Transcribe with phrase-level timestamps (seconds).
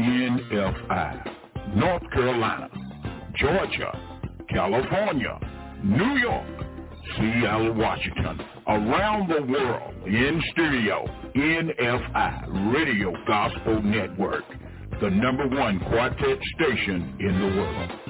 [0.00, 1.36] NFI.
[1.74, 2.68] North Carolina,
[3.36, 3.92] Georgia,
[4.48, 5.38] California,
[5.84, 6.46] New York,
[7.16, 11.04] Seattle, Washington, around the world, in studio,
[11.36, 14.44] NFI, Radio Gospel Network,
[15.00, 18.09] the number one quartet station in the world.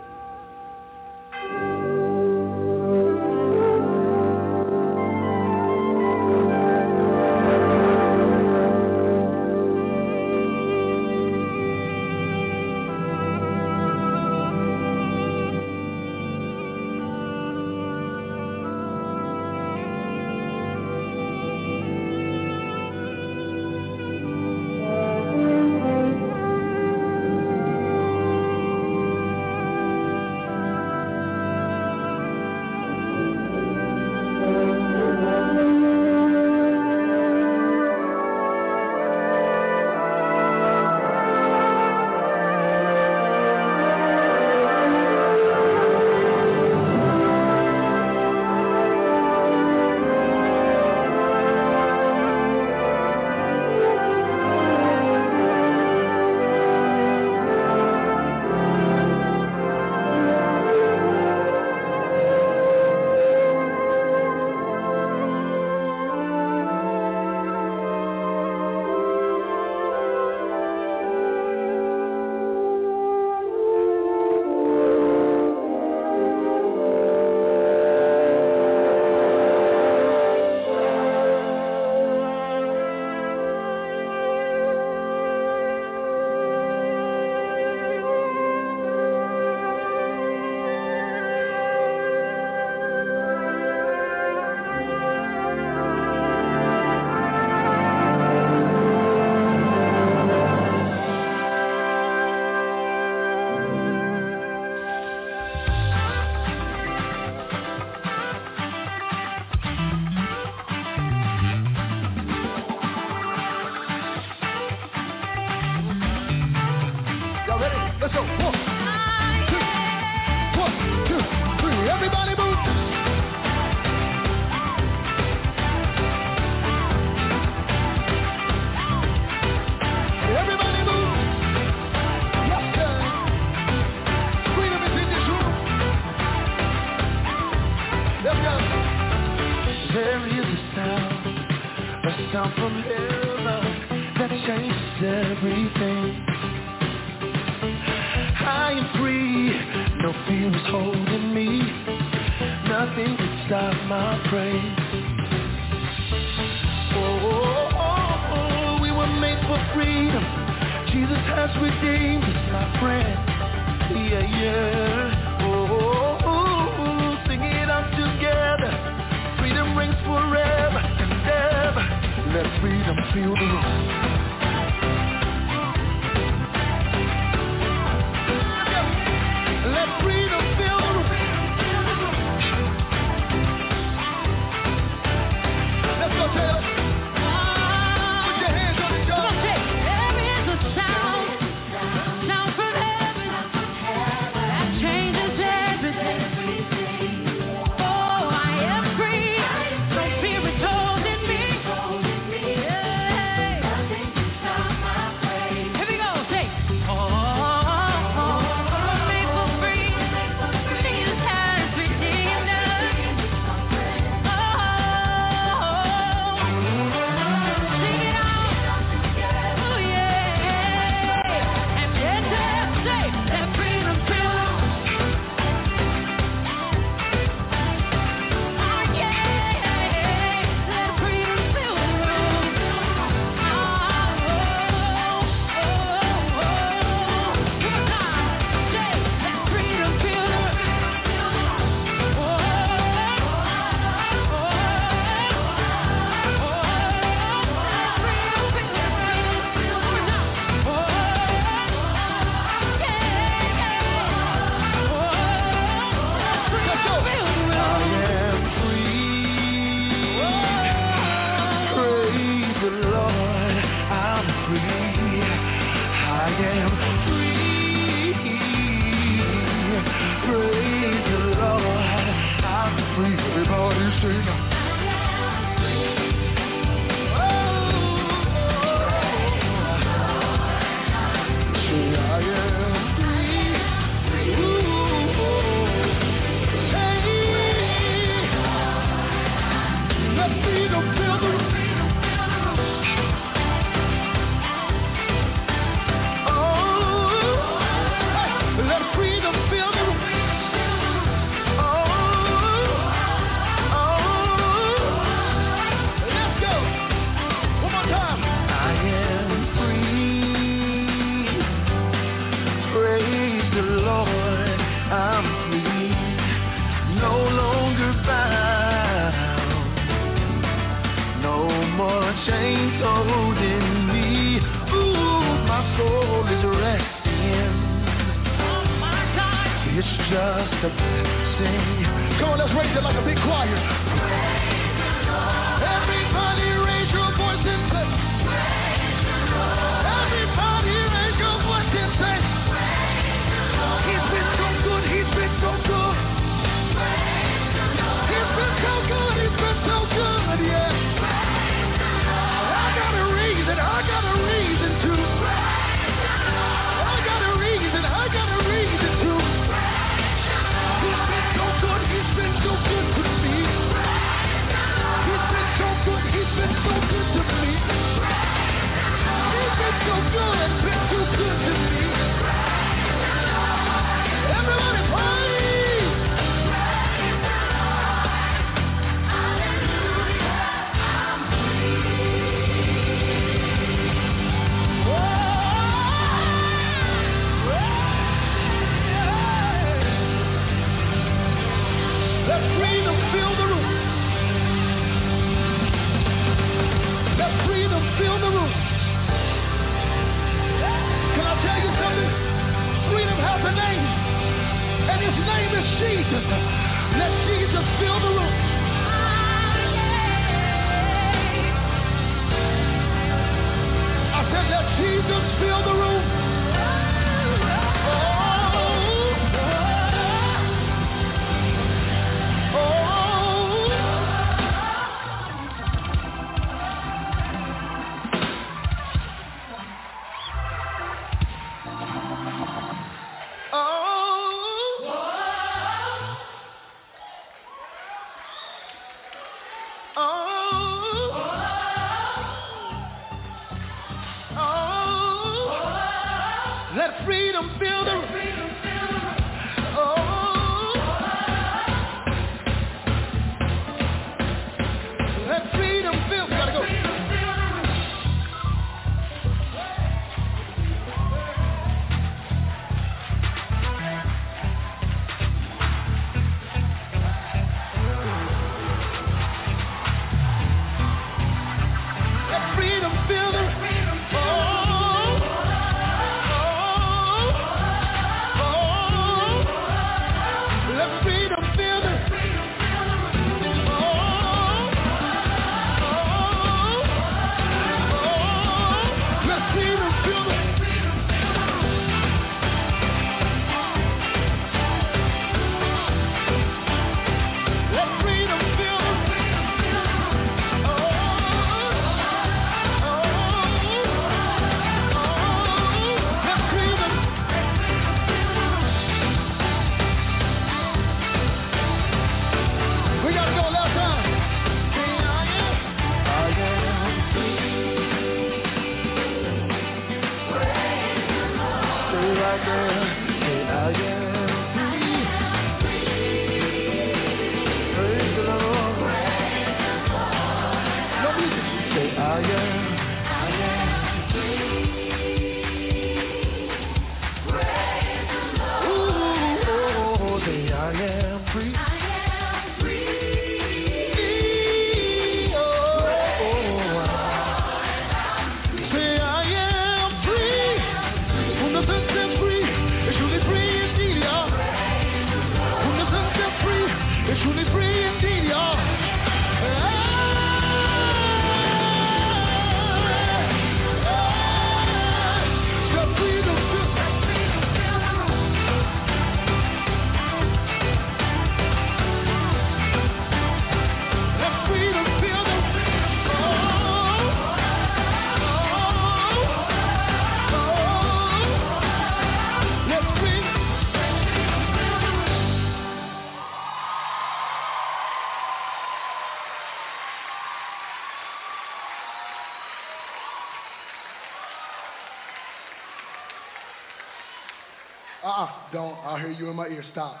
[598.58, 599.64] don't, I'll hear you in my ear.
[599.70, 600.00] Stop.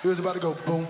[0.00, 0.87] He was about to go boom,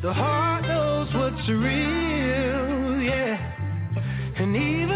[0.00, 3.36] The heart knows what's real, yeah.
[4.36, 4.87] And even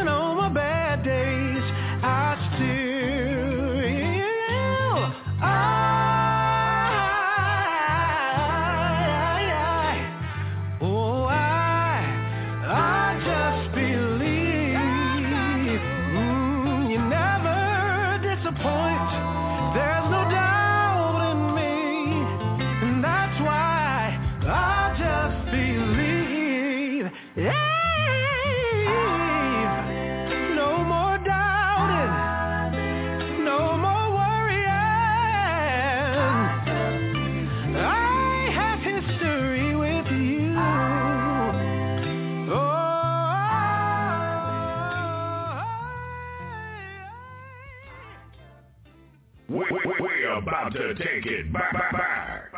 [50.72, 51.72] to take it back.
[51.72, 52.52] back, back.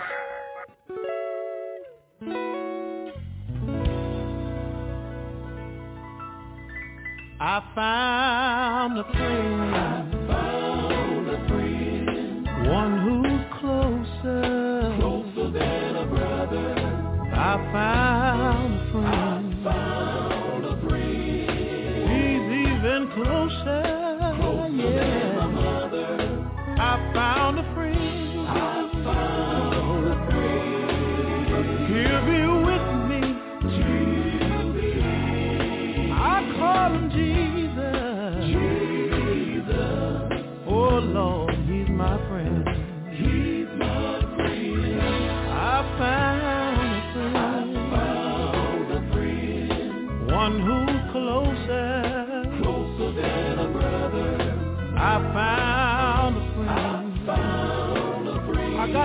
[7.41, 9.94] I found the place.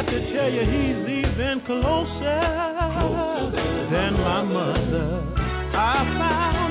[0.01, 2.39] got to tell you he's even closer,
[2.99, 5.23] closer than, than my mother.
[5.75, 6.68] I found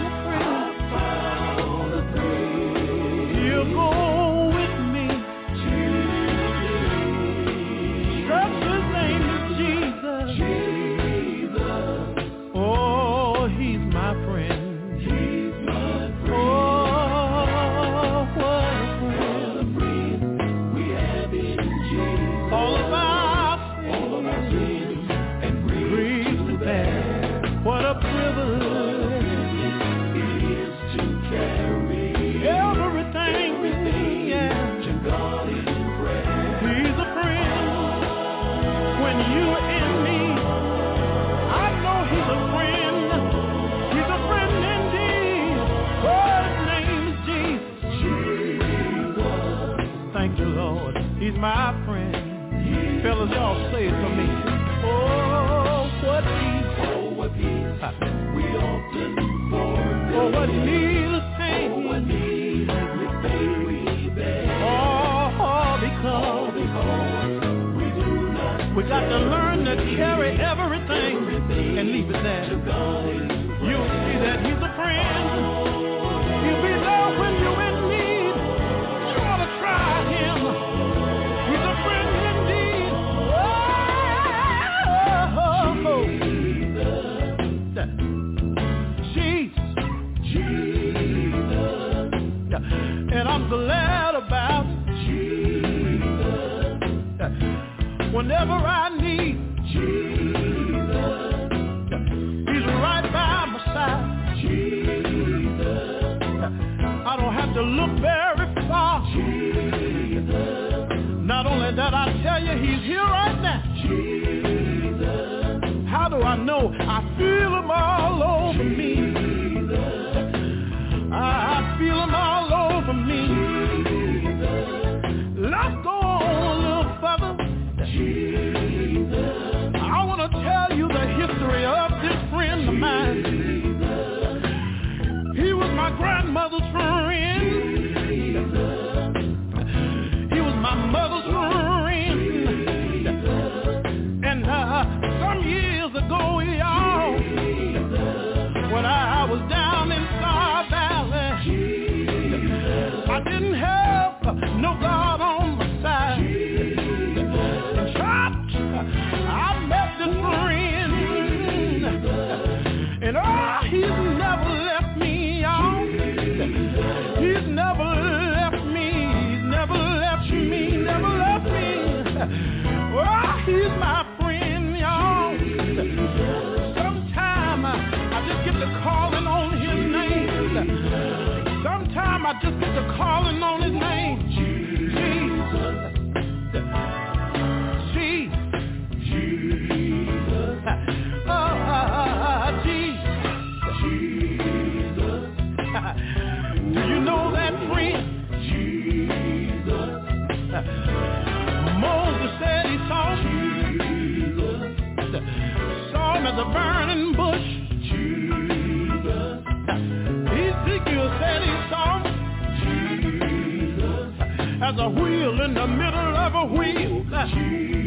[214.69, 217.03] as a wheel in the middle of a wheel.
[217.33, 217.78] Jesus.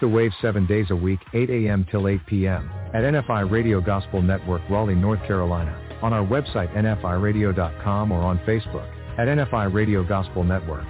[0.00, 1.86] The wave seven days a week, 8 a.m.
[1.90, 2.70] till 8 p.m.
[2.94, 8.88] at NFI Radio Gospel Network, Raleigh, North Carolina, on our website nfiradio.com or on Facebook
[9.18, 10.84] at NFI Radio Gospel Network.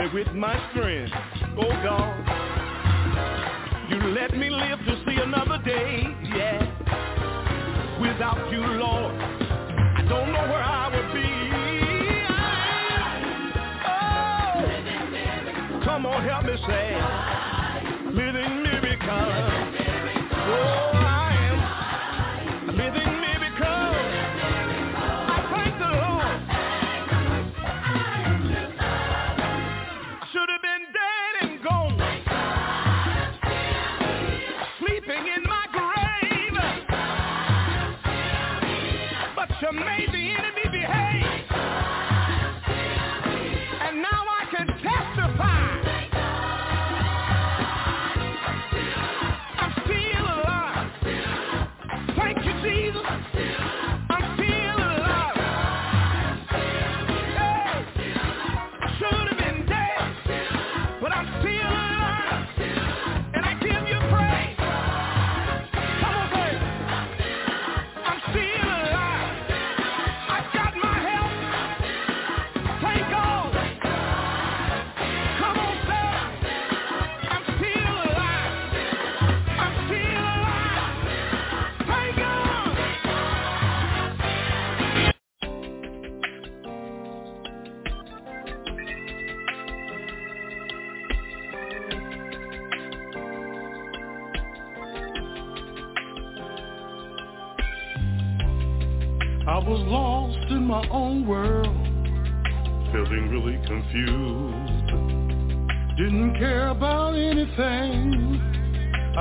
[0.00, 1.12] Me with my strength,
[1.58, 2.14] oh God.
[3.90, 7.98] You let me live to see another day, yeah.
[8.00, 11.28] Without you, Lord, I don't know where I would be.
[13.84, 14.62] Oh,
[15.84, 16.94] come on, help me say,
[18.14, 19.68] living miracle.
[20.32, 20.99] Oh,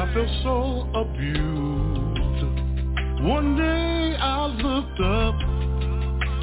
[0.09, 2.43] I felt so abused.
[3.21, 5.39] One day I looked up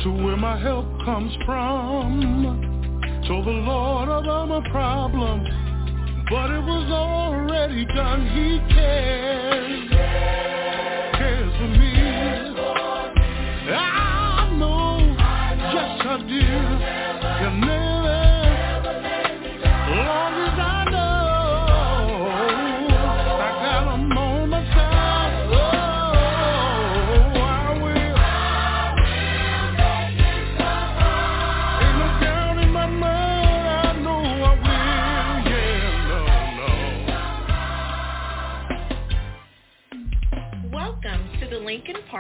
[0.05, 3.25] to where my help comes from.
[3.27, 5.49] Told the Lord about my problems,
[6.31, 8.27] but it was already done.
[8.29, 9.91] He cares,
[11.19, 11.96] cares for me.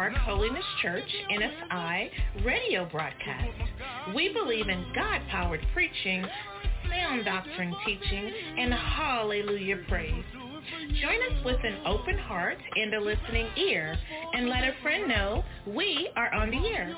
[0.06, 2.10] Park Holiness Church NFI
[2.44, 3.50] radio broadcast.
[4.14, 6.24] We believe in God-powered preaching,
[6.88, 10.22] sound doctrine teaching, and hallelujah praise.
[11.02, 13.98] Join us with an open heart and a listening ear,
[14.34, 16.96] and let a friend know we are on the air.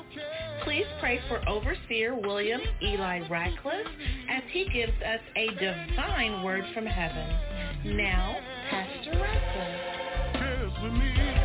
[0.63, 3.87] Please pray for Overseer William Eli Ratcliff
[4.29, 7.97] as he gives us a divine word from heaven.
[7.97, 8.37] Now,
[8.69, 11.38] Pastor Ratcliff.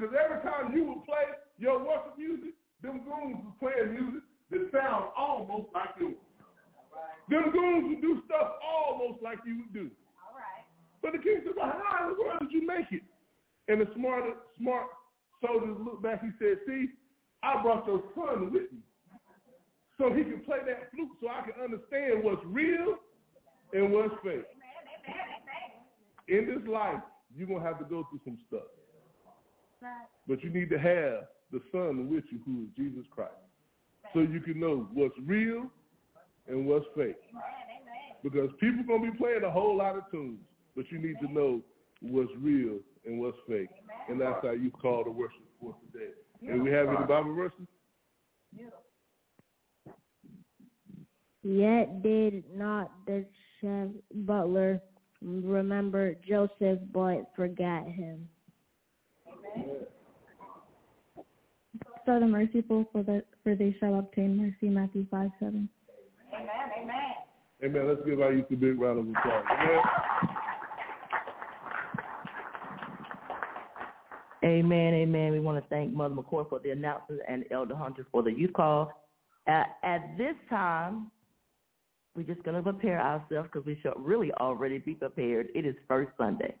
[0.00, 4.64] Because every time you would play your worship music, them goons was playing music that
[4.72, 6.16] sounds almost like yours.
[7.28, 9.90] Them goons would do stuff almost like you would do.
[10.24, 10.64] All right.
[11.04, 13.04] But the king said, well, how in the world did you make it?
[13.68, 14.24] And the smart,
[14.56, 14.88] smart
[15.44, 16.24] soldiers looked back.
[16.24, 16.88] He said, see,
[17.44, 18.80] I brought your son with me
[20.00, 22.96] so he can play that flute so I can understand what's real
[23.76, 24.48] and what's fake.
[26.28, 27.04] In this life,
[27.36, 28.64] you're going to have to go through some stuff.
[30.28, 33.32] But you need to have the son with you who is Jesus Christ
[34.12, 35.70] so you can know what's real
[36.48, 37.16] and what's fake.
[38.22, 40.40] Because people to be playing a whole lot of tunes,
[40.76, 41.62] but you need to know
[42.00, 43.68] what's real and what's fake.
[44.08, 46.12] And that's how you call the worship for today.
[46.48, 47.66] And we have any Bible verses?
[51.42, 53.24] Yet did not the
[53.60, 54.80] chef butler
[55.22, 58.28] remember Joseph, but forgot him.
[62.06, 64.72] So the merciful, for the for they shall obtain mercy.
[64.72, 65.68] Matthew five seven.
[66.34, 66.48] Amen.
[66.82, 66.94] Amen.
[67.62, 67.88] Amen.
[67.88, 69.44] Let's give our youth a big round of applause.
[69.50, 69.80] Amen.
[74.42, 75.32] Amen, amen.
[75.32, 78.54] We want to thank Mother McCoy for the announcement and Elder Hunter for the youth
[78.54, 78.90] call.
[79.46, 81.10] Uh, at this time,
[82.16, 85.48] we're just going to prepare ourselves because we should really already be prepared.
[85.54, 86.54] It is First Sunday.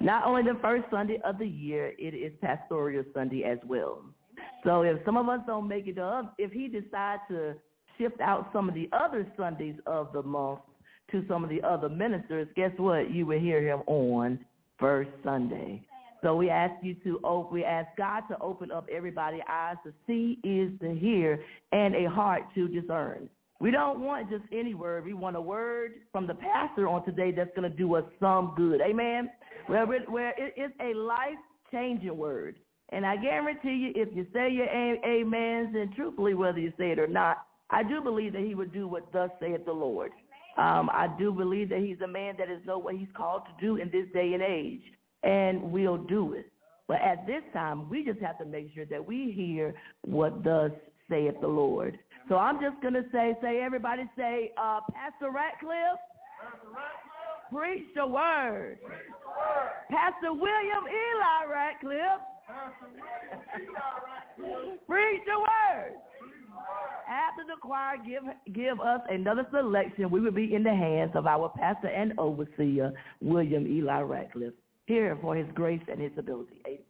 [0.00, 4.02] Not only the first Sunday of the year, it is Pastoral Sunday as well.
[4.64, 7.54] So if some of us don't make it up, if he decides to
[7.96, 10.60] shift out some of the other Sundays of the month
[11.10, 13.10] to some of the other ministers, guess what?
[13.10, 14.38] You will hear him on
[14.78, 15.82] First Sunday.
[16.22, 19.92] So we ask you to open, we ask God to open up everybody's eyes to
[20.06, 23.28] see, ears to hear, and a heart to discern.
[23.60, 25.04] We don't want just any word.
[25.04, 28.54] We want a word from the pastor on today that's going to do us some
[28.56, 28.80] good.
[28.80, 29.30] Amen.
[29.66, 32.56] Where, where it is a life-changing word.
[32.90, 36.98] And I guarantee you, if you say your amens, and truthfully, whether you say it
[36.98, 37.38] or not,
[37.70, 40.12] I do believe that he would do what thus saith the Lord.
[40.56, 43.64] Um, I do believe that he's a man that is know what he's called to
[43.64, 44.80] do in this day and age,
[45.22, 46.50] and we'll do it.
[46.86, 50.70] But at this time, we just have to make sure that we hear what thus
[51.10, 51.98] saith the Lord.
[52.28, 55.96] So I'm just going to say, say everybody say, uh, Pastor Ratcliff,
[57.50, 58.78] preach the word.
[59.90, 62.20] Pastor William Eli Ratcliff,
[64.86, 65.94] preach the word.
[67.08, 68.22] After the choir give
[68.54, 72.92] give us another selection, we will be in the hands of our pastor and overseer,
[73.22, 74.52] William Eli Ratcliff,
[74.86, 76.60] here for his grace and his ability.
[76.66, 76.87] Amen.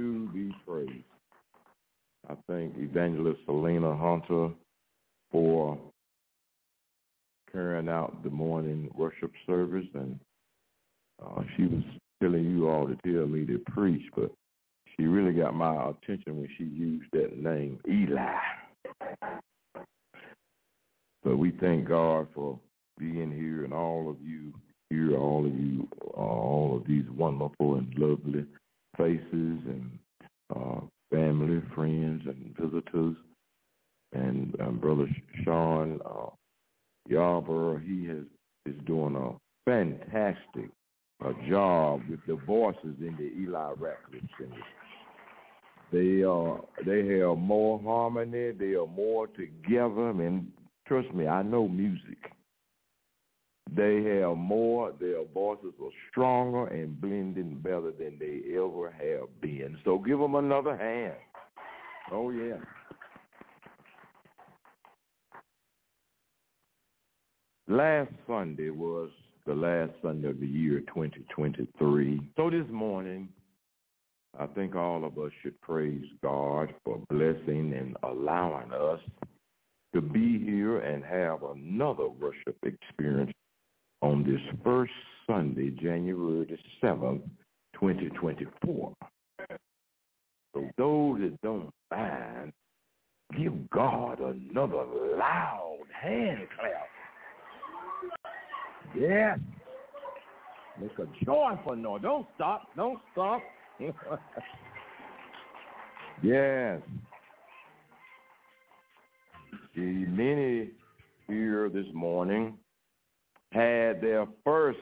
[0.00, 1.04] To be praised?
[2.28, 4.50] I thank Evangelist Selena Hunter
[5.30, 5.78] for
[7.52, 10.18] carrying out the morning worship service, and
[11.22, 11.82] uh, she was
[12.22, 14.30] telling you all to tell me to preach, but
[14.96, 18.36] she really got my attention when she used that name, Eli.
[21.22, 22.58] But we thank God for
[22.98, 24.54] being here and all of you
[24.88, 25.86] here, all of you,
[26.16, 28.46] uh, all of these wonderful and lovely
[29.00, 29.98] faces and
[30.54, 30.80] uh,
[31.10, 33.16] family, friends, and visitors.
[34.12, 35.08] And um, Brother
[35.44, 36.30] Sean uh,
[37.08, 38.24] Yarborough, he has
[38.66, 39.32] is doing a
[39.68, 40.68] fantastic
[41.24, 44.62] uh, job with the voices in the Eli Ratcliff Center.
[45.92, 48.52] They are they have more harmony.
[48.52, 50.10] They are more together.
[50.10, 50.48] And
[50.86, 52.18] trust me, I know music.
[53.74, 54.92] They have more.
[54.98, 59.78] Their voices are stronger and blending better than they ever have been.
[59.84, 61.14] So give them another hand.
[62.10, 62.56] Oh yeah.
[67.68, 69.10] Last Sunday was
[69.46, 72.20] the last Sunday of the year 2023.
[72.36, 73.28] So this morning,
[74.38, 79.00] I think all of us should praise God for blessing and allowing us
[79.94, 83.32] to be here and have another worship experience
[84.02, 84.92] on this first
[85.26, 87.22] Sunday, January the 7th,
[87.74, 88.92] 2024.
[90.54, 92.52] So those that don't mind,
[93.38, 94.84] give God another
[95.16, 96.88] loud hand clap.
[98.98, 99.38] Yes.
[100.80, 102.02] Make a joyful noise.
[102.02, 102.68] Don't stop.
[102.74, 103.40] Don't stop.
[106.22, 106.80] yes.
[109.76, 110.70] The many
[111.28, 112.58] here this morning
[113.52, 114.78] had their first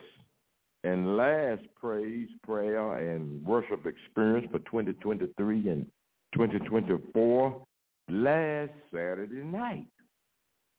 [0.83, 5.85] and last praise, prayer, and worship experience for 2023 and
[6.33, 7.63] 2024
[8.09, 9.87] last Saturday night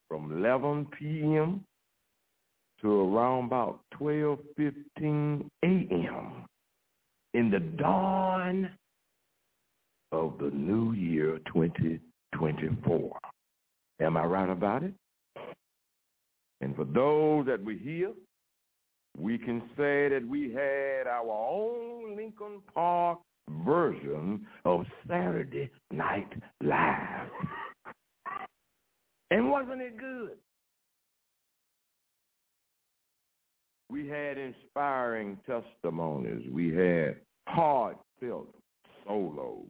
[0.08, 1.64] from 11 p.m.
[2.80, 6.46] to around about 12:15 a.m.
[7.34, 8.70] in the dawn
[10.12, 13.18] of the new year 2024.
[14.00, 14.94] Am I right about it?
[16.60, 18.12] And for those that were here,
[19.18, 23.18] we can say that we had our own Lincoln Park
[23.64, 26.30] version of Saturday Night
[26.62, 27.28] Live.
[29.30, 30.36] And wasn't it good?
[33.90, 36.48] We had inspiring testimonies.
[36.52, 37.16] We had
[37.48, 38.54] heartfelt
[39.04, 39.66] solos,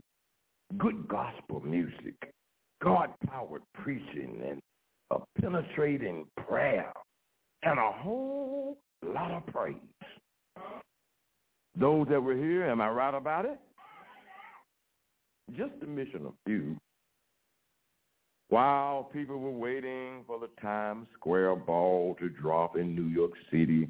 [0.76, 2.30] good gospel music,
[2.82, 4.60] God-powered preaching, and
[5.10, 6.92] a penetrating prayer,
[7.62, 9.76] and a whole lot of praise.
[11.78, 13.58] Those that were here, am I right about it?
[15.56, 16.76] Just to mention a few.
[18.48, 23.88] While people were waiting for the Times Square ball to drop in New York City,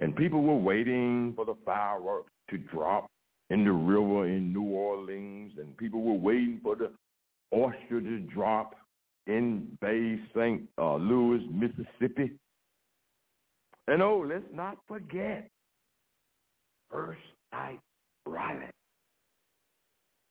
[0.00, 3.06] and people were waiting for the fireworks to drop
[3.50, 6.90] in the river in New Orleans, and people were waiting for the
[7.54, 8.74] oyster to drop
[9.30, 10.62] in Bay St.
[10.76, 12.32] Uh, Louis, Mississippi.
[13.86, 15.48] And oh, let's not forget
[16.90, 17.20] First
[17.52, 17.80] Night
[18.26, 18.70] Raleigh.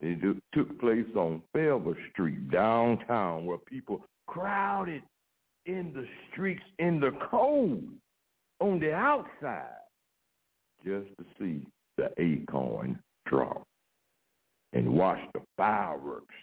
[0.02, 5.02] It do- took place on Fayetteville Street, downtown, where people crowded
[5.66, 7.84] in the streets in the cold
[8.60, 9.66] on the outside
[10.86, 11.66] just to see
[11.98, 13.64] the acorn drop
[14.74, 16.36] and watch the fireworks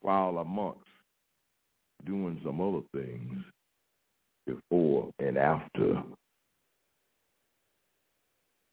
[0.00, 0.80] while amongst
[2.04, 3.42] doing some other things
[4.46, 6.02] before and after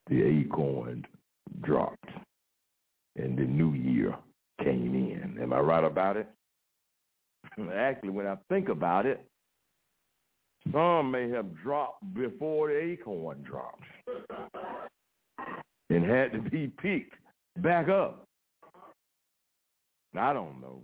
[0.09, 1.05] the acorn
[1.61, 2.09] dropped
[3.15, 4.15] and the new year
[4.63, 5.41] came in.
[5.41, 6.27] Am I right about it?
[7.73, 9.25] Actually, when I think about it,
[10.71, 13.83] some may have dropped before the acorn dropped
[15.89, 17.15] and had to be picked
[17.57, 18.25] back up.
[20.15, 20.81] I don't know.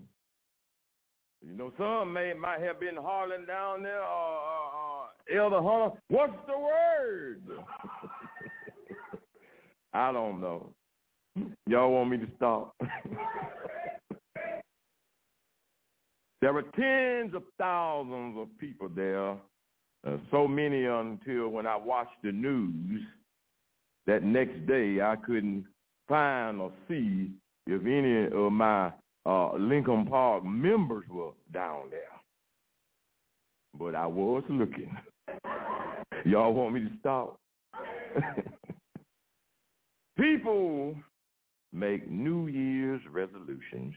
[1.45, 5.95] You know, some may might have been hollering down there, or uh, uh, Elder Hunter,
[6.09, 7.41] what's the word?
[9.93, 10.73] I don't know.
[11.67, 12.75] Y'all want me to stop?
[16.41, 22.21] there were tens of thousands of people there, uh, so many until when I watched
[22.23, 23.01] the news
[24.07, 25.65] that next day I couldn't
[26.07, 27.31] find or see
[27.67, 28.91] if any of my
[29.27, 32.01] uh, Lincoln Park members were down there.
[33.77, 34.95] But I was looking.
[36.25, 37.37] Y'all want me to stop?
[40.17, 40.95] People
[41.73, 43.93] make New Year's resolutions,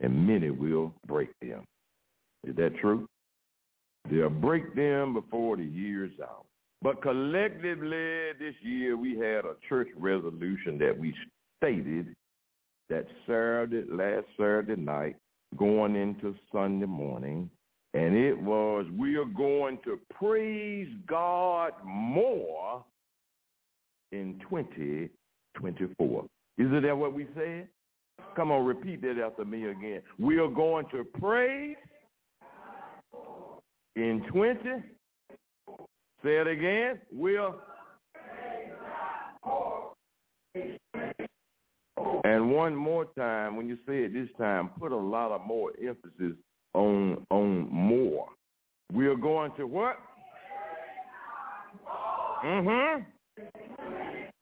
[0.00, 1.64] and many will break them.
[2.46, 3.08] Is that true?
[4.10, 6.44] They'll break them before the year's out.
[6.82, 11.14] But collectively this year we had a church resolution that we
[11.56, 12.14] stated
[12.88, 15.16] that Saturday, last Saturday night,
[15.56, 17.50] going into Sunday morning,
[17.94, 22.84] and it was we are going to praise God more
[24.12, 26.24] in 2024.
[26.58, 27.68] Isn't that what we said?
[28.36, 30.02] Come on, repeat that after me again.
[30.18, 31.76] We are going to praise
[33.96, 34.60] in 20.
[36.22, 37.00] Say it again.
[37.12, 37.60] We'll
[42.28, 45.72] and one more time, when you say it this time, put a lot of more
[45.80, 46.36] emphasis
[46.74, 48.28] on on more.
[48.92, 49.96] We are going to what?
[52.44, 53.02] Mm-hmm.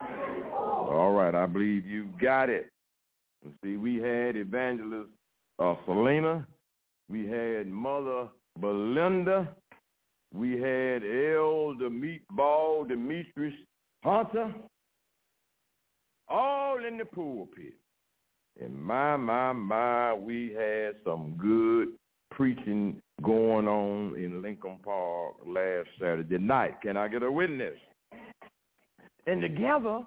[0.01, 2.70] All right, I believe you got it.
[3.62, 5.11] See, we had Evangelist
[5.61, 6.47] uh, Selena.
[7.09, 8.28] We had Mother
[8.61, 9.49] Belinda.
[10.34, 13.55] We had Elder Meatball Demetrius
[14.03, 14.53] Hunter.
[16.28, 17.74] All in the pulpit.
[18.60, 21.88] And my, my, my, we had some good
[22.30, 26.80] preaching going on in Lincoln Park last Saturday night.
[26.82, 27.76] Can I get a witness?
[29.26, 30.00] And together,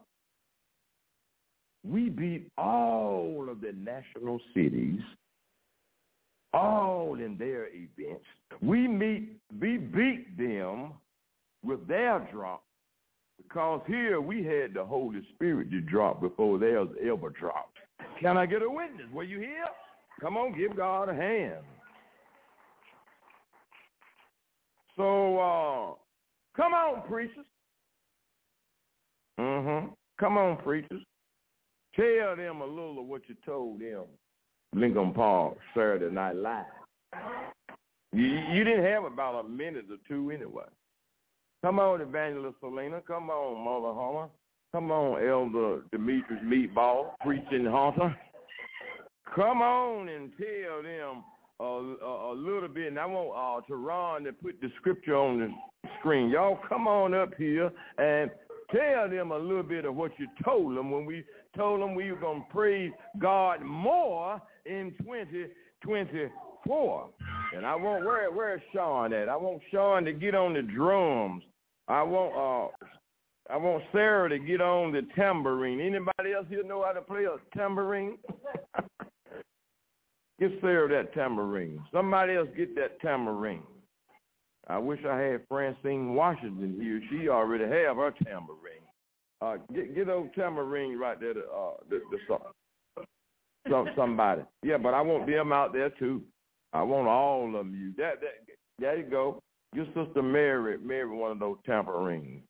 [1.83, 4.99] we beat all of the national cities,
[6.53, 8.25] all in their events.
[8.61, 10.93] We meet, we beat them
[11.63, 12.63] with their drop
[13.43, 17.77] because here we had the Holy Spirit to drop before theirs ever dropped.
[18.19, 19.07] Can I get a witness?
[19.13, 19.65] Were you here?
[20.21, 21.63] Come on, give God a hand.
[24.97, 25.93] So, uh,
[26.55, 27.45] come on, preachers.
[29.39, 29.87] Mm-hmm.
[30.19, 31.01] Come on, preachers.
[31.95, 34.03] Tell them a little of what you told them.
[34.75, 36.65] Lincoln Park, Saturday Night Live.
[38.11, 40.65] You, you didn't have about a minute or two anyway.
[41.61, 43.01] Come on, Evangelist Selena.
[43.05, 44.31] Come on, Mother Hunter.
[44.71, 48.15] Come on, Elder Demetrius Meatball, preaching Hunter.
[49.35, 51.23] Come on and tell them
[51.59, 52.87] a, a, a little bit.
[52.87, 55.49] And I want uh, Teron to put the scripture on the
[55.99, 56.29] screen.
[56.29, 58.31] Y'all come on up here and
[58.71, 61.25] tell them a little bit of what you told them when we
[61.57, 67.09] told them we were going to praise God more in 2024.
[67.55, 69.29] And I want, where, where's Sean at?
[69.29, 71.43] I want Sean to get on the drums.
[71.87, 72.85] I want, uh,
[73.51, 75.79] I want Sarah to get on the tambourine.
[75.79, 78.17] Anybody else here know how to play a tambourine?
[80.39, 81.81] get Sarah that tambourine.
[81.91, 83.63] Somebody else get that tambourine.
[84.67, 87.01] I wish I had Francine Washington here.
[87.09, 88.85] She already have her tambourine.
[89.41, 91.33] Uh, get get those tambourine right there.
[91.33, 93.03] To, uh, the, the
[93.69, 94.43] some somebody.
[94.63, 96.21] Yeah, but I want them out there too.
[96.73, 97.93] I want all of you.
[97.97, 98.45] That that
[98.79, 99.41] there you go.
[99.73, 102.41] Your sister Mary, Mary, one of those tambourines.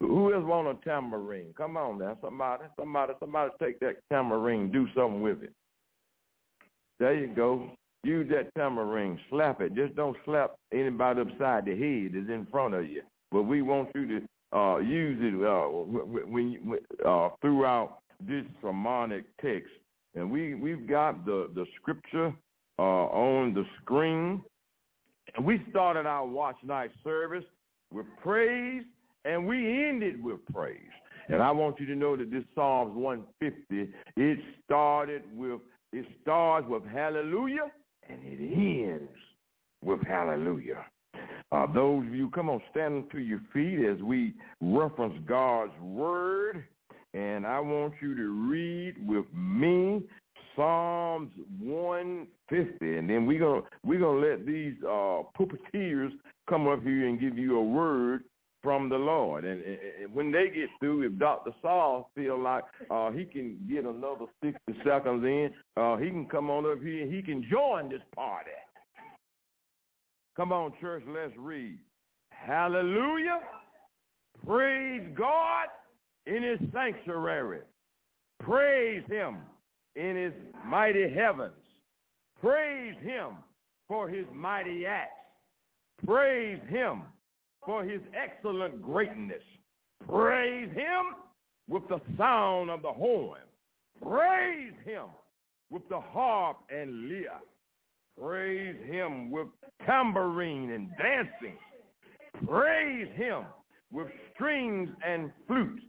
[0.00, 1.54] Who else want a tambourine?
[1.56, 5.52] Come on now, somebody, somebody, somebody take that tambourine, do something with it.
[6.98, 7.70] There you go.
[8.02, 9.74] Use that tambourine, slap it.
[9.74, 13.02] Just don't slap anybody upside the head that's in front of you.
[13.32, 19.24] But we want you to uh, use it uh, when, when uh, throughout this sermonic
[19.40, 19.70] text.
[20.14, 22.32] And we, we've got the, the scripture
[22.78, 24.42] uh, on the screen.
[25.36, 27.44] And we started our watch night service
[27.92, 28.84] with praise,
[29.24, 30.78] and we ended with praise.
[31.28, 35.60] And I want you to know that this Psalms 150, it started with,
[35.92, 37.70] it starts with hallelujah,
[38.08, 39.10] and it ends
[39.82, 40.84] with hallelujah.
[41.52, 46.64] Uh, those of you, come on, stand to your feet as we reference God's word.
[47.14, 50.02] And I want you to read with me
[50.56, 56.10] Psalms 150, and then we're gonna we're gonna let these uh, puppeteers
[56.48, 58.24] come up here and give you a word
[58.64, 59.44] from the Lord.
[59.44, 61.52] And, and, and when they get through, if Dr.
[61.62, 66.50] Saul feel like uh, he can get another 60 seconds in, uh, he can come
[66.50, 68.50] on up here and he can join this party.
[70.36, 71.78] Come on, church, let's read.
[72.30, 73.40] Hallelujah.
[74.44, 75.68] Praise God
[76.26, 77.60] in his sanctuary.
[78.40, 79.38] Praise him
[79.96, 80.32] in his
[80.66, 81.52] mighty heavens.
[82.40, 83.36] Praise him
[83.88, 85.12] for his mighty acts.
[86.04, 87.02] Praise him
[87.64, 89.42] for his excellent greatness.
[90.08, 91.14] Praise him
[91.68, 93.40] with the sound of the horn.
[94.02, 95.06] Praise him
[95.70, 97.40] with the harp and lyre.
[98.20, 99.48] Praise him with
[99.86, 101.56] tambourine and dancing.
[102.46, 103.44] Praise him
[103.92, 105.80] with strings and flute.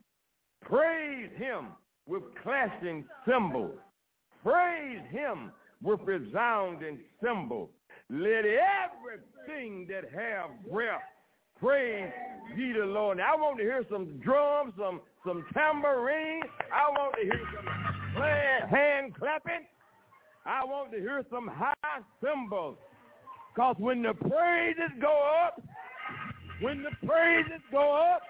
[0.66, 1.68] Praise him
[2.08, 3.78] with clashing cymbals.
[4.44, 5.52] Praise him
[5.82, 7.70] with resounding cymbals.
[8.10, 11.02] Let everything that have breath
[11.60, 12.12] praise
[12.56, 13.18] ye the Lord.
[13.18, 16.42] Now, I want to hear some drums, some some tambourine.
[16.72, 19.66] I want to hear some hand clapping.
[20.46, 21.74] I want to hear some high
[22.24, 22.78] cymbals.
[23.54, 25.62] Because when the praises go up,
[26.62, 28.22] when the praises go up,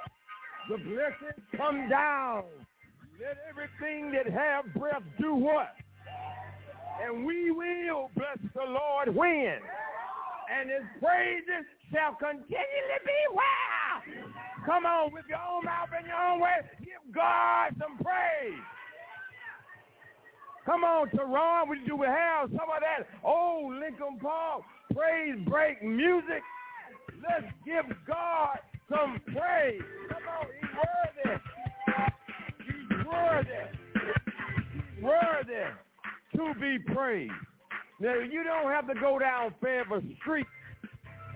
[0.70, 2.44] the blessings come down.
[3.20, 5.76] Let everything that have breath do what?
[7.04, 9.60] And we will bless the Lord when?
[10.52, 14.26] And his praises shall continually be where?
[14.66, 18.64] Come on, with your own mouth and your own way, give God some praise.
[20.66, 24.64] Come on, Teron, we do have some of that old Lincoln Park
[24.96, 26.42] praise break music?
[27.22, 28.58] Let's give God
[28.90, 29.82] some praise.
[30.10, 31.42] Come on, he's worthy.
[32.66, 33.64] He's worthy.
[35.02, 35.66] Worthy
[36.36, 37.34] to be praised.
[38.00, 40.46] Now, you don't have to go down Fairview Street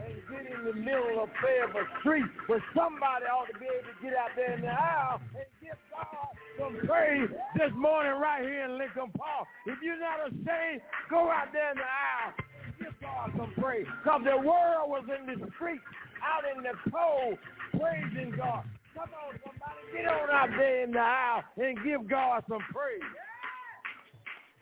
[0.03, 3.97] and get in the middle of Fairview Street, but somebody ought to be able to
[4.03, 6.27] get out there in the aisle and give God
[6.59, 9.47] some praise this morning right here in Lincoln Park.
[9.65, 12.33] If you're not ashamed, go out there in the aisle
[12.79, 13.85] give God some praise.
[14.03, 15.81] Because the world was in the street,
[16.23, 17.37] out in the cold,
[17.71, 18.63] praising God.
[18.95, 23.01] Come on, somebody, get on out there in the aisle and give God some praise.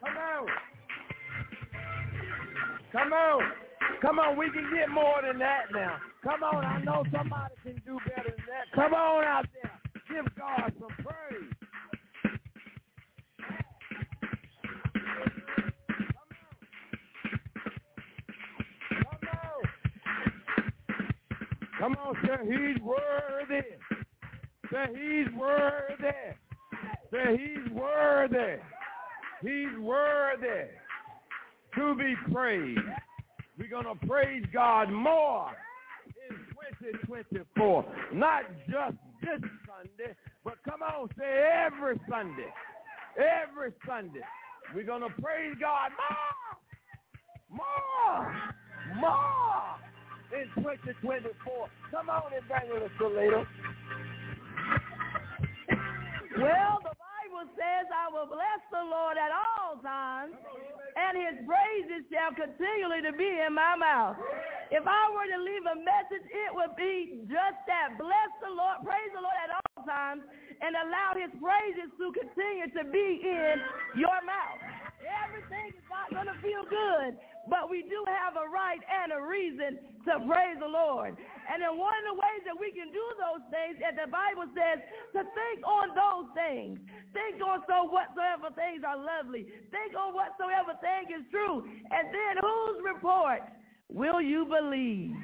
[0.03, 0.47] Come on.
[2.91, 3.41] Come on.
[4.01, 5.97] Come on, we can get more than that now.
[6.23, 8.75] Come on, I know somebody can do better than that.
[8.75, 9.71] Come on out there.
[10.09, 11.53] Give God some praise.
[21.79, 23.67] Come on, say He's worthy.
[24.71, 26.17] Say he's worthy.
[27.11, 28.61] Say he's worthy.
[29.41, 30.67] He's worthy
[31.75, 32.79] to be praised.
[33.57, 35.51] We're going to praise God more
[36.29, 36.35] in
[36.81, 37.85] 2024.
[38.13, 42.51] Not just this Sunday, but come on, say every Sunday.
[43.17, 44.21] Every Sunday.
[44.75, 45.91] We're going to praise God
[47.49, 47.61] more.
[47.61, 48.35] More.
[48.99, 49.86] More
[50.33, 51.69] in 2024.
[51.91, 53.47] Come on, and bang with Evangelist Toledo.
[56.37, 60.35] Well, the Bible says, I will bless the Lord at all times,
[60.95, 64.19] and his praises shall continually to be in my mouth.
[64.69, 67.95] If I were to leave a message, it would be just that.
[67.95, 70.21] Bless the Lord, praise the Lord at all times,
[70.61, 73.55] and allow his praises to continue to be in
[73.95, 74.59] your mouth.
[75.25, 77.15] Everything is not going to feel good,
[77.49, 81.17] but we do have a right and a reason to praise the Lord.
[81.47, 84.47] And then one of the ways that we can do those things, and the Bible
[84.55, 84.83] says,
[85.15, 86.79] to think on those things.
[87.15, 89.47] Think on so whatsoever things are lovely.
[89.71, 91.63] Think on whatsoever thing is true.
[91.91, 93.41] And then whose report
[93.89, 95.15] will you believe?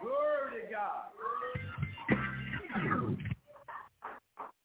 [0.00, 1.10] Glory to God.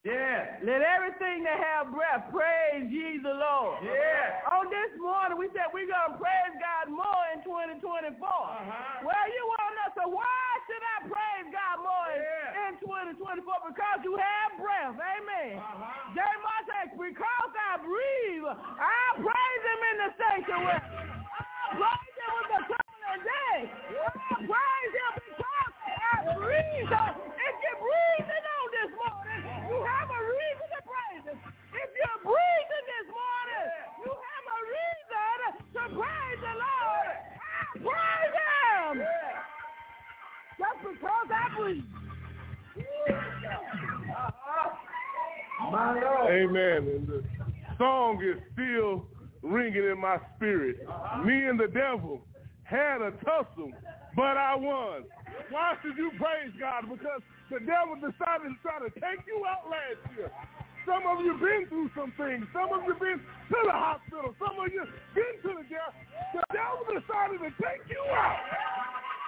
[0.06, 0.62] Yeah.
[0.62, 3.82] Let everything that have breath praise ye the Lord.
[3.82, 4.54] Yeah.
[4.54, 8.14] On this morning, we said we're going to praise God more in 2024.
[8.14, 9.02] Uh-huh.
[9.02, 12.70] Well, you want us to, why should I praise God more yeah.
[12.70, 12.78] in
[13.18, 13.74] 2024?
[13.74, 14.94] Because you have breath.
[14.94, 15.58] Amen.
[15.58, 16.14] Uh-huh.
[16.14, 16.94] Jeremiah said,
[18.78, 20.86] I praise him in the sanctuary.
[20.86, 23.58] I praise him with the coming day.
[23.74, 26.88] I praise him because I breathe.
[26.94, 31.40] So if you're breathing on this morning, you have a reason to praise him.
[32.26, 33.70] If this morning,
[34.02, 35.40] you have a reason
[35.74, 37.14] to praise the Lord.
[37.38, 38.96] I praise him.
[40.58, 41.84] Just because I breathe.
[45.72, 46.32] My Lord.
[46.32, 46.80] Amen.
[46.96, 47.24] And the
[47.78, 49.06] song is still
[49.44, 50.78] ringing in my spirit.
[51.24, 52.22] Me and the devil
[52.64, 53.72] had a tussle,
[54.16, 55.04] but I won.
[55.52, 56.90] Why should you praise God?
[56.90, 57.22] Because
[57.52, 60.32] the devil decided to try to take you out last year.
[60.86, 62.46] Some of you been through some things.
[62.54, 64.38] Some of you been to the hospital.
[64.38, 64.86] Some of you
[65.18, 65.90] been to the jail.
[66.30, 68.38] The devil decided to take you out.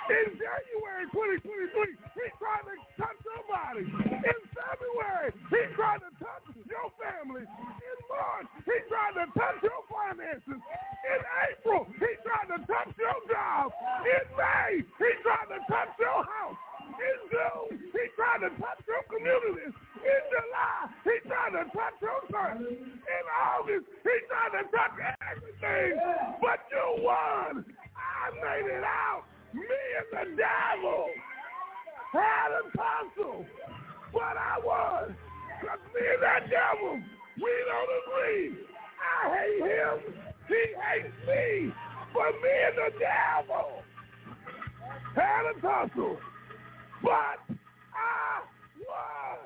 [0.07, 3.89] In January 2023, he tried to touch somebody.
[3.89, 7.43] In February, he tried to touch your family.
[7.43, 10.61] In March, he tried to touch your finances.
[10.61, 13.73] In April, he tried to touch your job.
[14.05, 16.61] In May, he tried to touch your house.
[16.95, 19.67] In June, he tried to touch your community.
[19.67, 22.63] In July, he tried to touch your church.
[22.63, 24.95] In August, he tried to touch
[25.27, 25.99] everything.
[26.39, 27.65] But you won.
[27.95, 29.23] I made it out.
[29.53, 31.07] Me and the devil
[32.13, 33.45] had a tussle,
[34.13, 35.15] but I won.
[35.59, 37.01] Because me and that devil,
[37.37, 38.65] we don't agree.
[39.01, 40.13] I hate him.
[40.47, 41.73] He hates me.
[42.13, 43.83] But me and the devil
[45.15, 46.17] had a tussle,
[47.07, 47.39] but
[47.95, 48.43] I
[48.83, 49.39] won.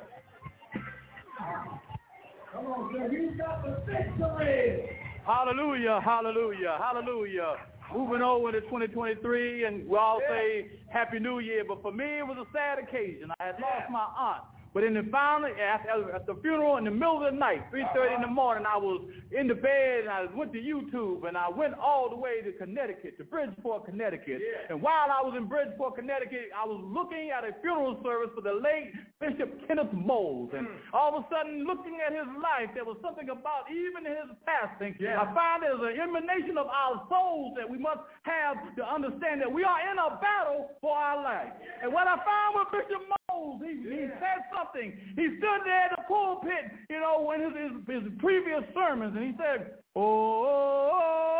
[2.51, 3.09] Come on, sir.
[3.09, 4.97] He's got the victory.
[5.25, 7.55] Hallelujah, hallelujah, hallelujah.
[7.93, 12.25] Moving over to 2023, and we all say Happy New Year, but for me, it
[12.25, 13.29] was a sad occasion.
[13.39, 14.43] I had lost my aunt.
[14.73, 15.83] But in the finally, at,
[16.15, 19.03] at the funeral in the middle of the night, 3.30 in the morning, I was
[19.31, 22.51] in the bed and I went to YouTube and I went all the way to
[22.55, 24.39] Connecticut, to Bridgeport, Connecticut.
[24.39, 24.71] Yeah.
[24.71, 28.39] And while I was in Bridgeport, Connecticut, I was looking at a funeral service for
[28.39, 30.55] the late Bishop Kenneth Moales.
[30.55, 30.95] And mm.
[30.95, 34.95] all of a sudden, looking at his life, there was something about even his passing.
[35.03, 35.19] Yeah.
[35.19, 39.51] I find there's an emanation of our souls that we must have to understand that
[39.51, 41.51] we are in a battle for our life.
[41.83, 44.93] And what I found with Bishop Moales, Oh, he, he said something.
[45.15, 47.53] He stood there in the pulpit, you know, in his,
[47.87, 51.31] his, his previous sermons, and he said, oh, oh,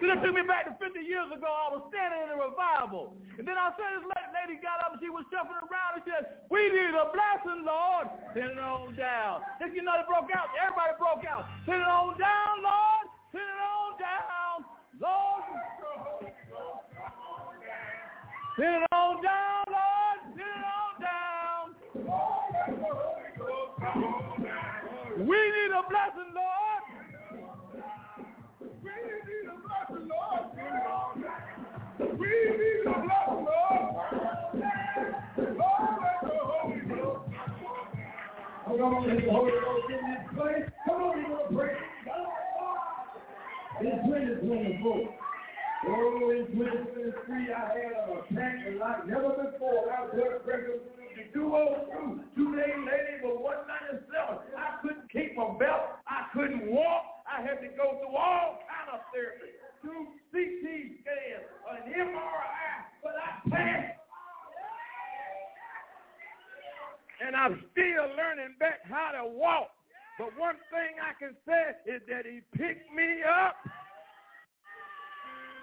[0.00, 1.46] then it took me back to 50 years ago.
[1.46, 3.16] I was standing in a revival.
[3.38, 4.06] And then I said this
[4.48, 8.08] lady got up and she was shuffling around and said, we need a blessing, Lord.
[8.32, 9.44] Send it on down.
[9.60, 10.48] Think you know it broke out?
[10.56, 11.44] Everybody broke out.
[11.68, 13.04] Send it on down, Lord.
[13.32, 14.64] Send it on down,
[14.96, 15.44] Lord.
[18.56, 20.18] Send it on down, Lord.
[20.32, 21.76] Send it on down.
[25.28, 26.82] We need a blessing, Lord.
[28.80, 30.56] We need a blessing, Lord.
[32.18, 34.27] We need a blessing, Lord.
[39.08, 40.68] Let the Holy Ghost in this place.
[40.86, 42.28] Come on, we're going to praise God.
[43.80, 45.18] It's 2024.
[45.78, 49.86] In 2023, I had a attack like never before.
[50.44, 52.20] Pressure was to 202.
[52.36, 54.04] Two was 197.
[54.54, 55.98] I couldn't keep my belt.
[56.06, 57.24] I couldn't walk.
[57.26, 59.54] I had to go through all kind of therapy.
[59.82, 60.64] CT
[61.00, 62.72] scans, an MRI,
[63.02, 63.97] but I passed
[67.24, 69.70] and I'm still learning back how to walk.
[70.18, 73.54] But one thing I can say is that he picked me up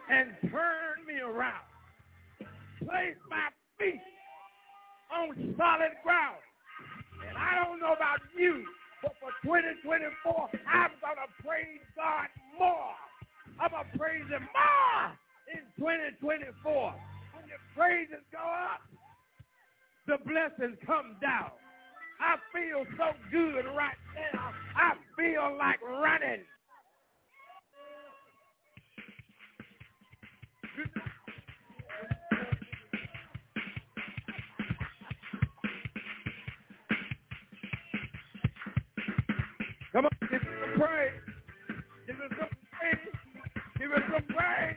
[0.10, 1.68] and turned me around.
[2.80, 4.04] Placed my feet
[5.12, 6.40] on solid ground.
[7.28, 8.64] And I don't know about you,
[9.02, 12.28] but for 2024, I'm going to praise God
[12.60, 12.96] more.
[13.60, 15.04] I'm going to praise him more
[15.52, 16.96] in 2024.
[17.36, 18.84] When the praises go up,
[20.08, 21.52] the blessings come down.
[22.22, 23.98] I feel so good right
[24.34, 24.52] now.
[24.76, 26.44] I feel like running.
[39.92, 41.12] Come on, give us some praise.
[42.08, 42.50] Give us some
[42.80, 42.98] praise.
[43.80, 44.76] Give us some praise.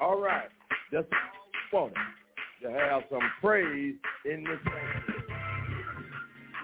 [0.00, 0.48] All right.
[0.92, 1.08] Just
[1.72, 1.92] want
[2.62, 5.24] to have some praise in this sanctuary.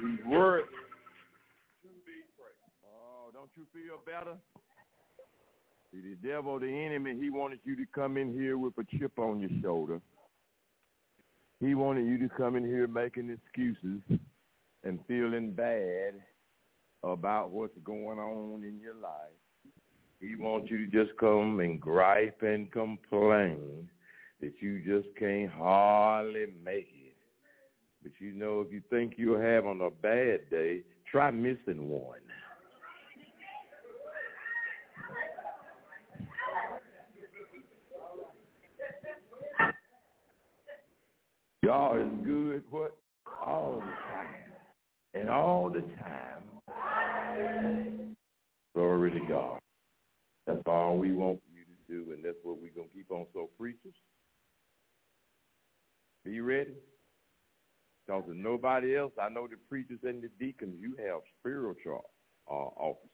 [0.00, 0.64] He's worth
[1.82, 2.56] to be praised.
[2.84, 4.36] Oh, don't you feel better?
[5.92, 9.18] See, the devil, the enemy, he wanted you to come in here with a chip
[9.18, 10.00] on your shoulder.
[11.60, 14.00] He wanted you to come in here making excuses
[14.82, 16.14] and feeling bad
[17.02, 19.43] about what's going on in your life.
[20.26, 23.90] He wants you to just come and gripe and complain
[24.40, 27.16] that you just can't hardly make it.
[28.02, 32.20] But you know, if you think you're having a bad day, try missing one.
[41.64, 42.96] God is good what?
[43.44, 44.34] All the time.
[45.14, 46.42] And all the time.
[48.74, 49.60] Glory to God.
[50.46, 53.26] That's all we want you to do, and that's what we're going to keep on.
[53.32, 53.94] So, preachers,
[56.24, 56.74] be ready.
[58.06, 62.04] Because if nobody else, I know the preachers and the deacons, you have spiritual
[62.50, 63.08] uh, officers.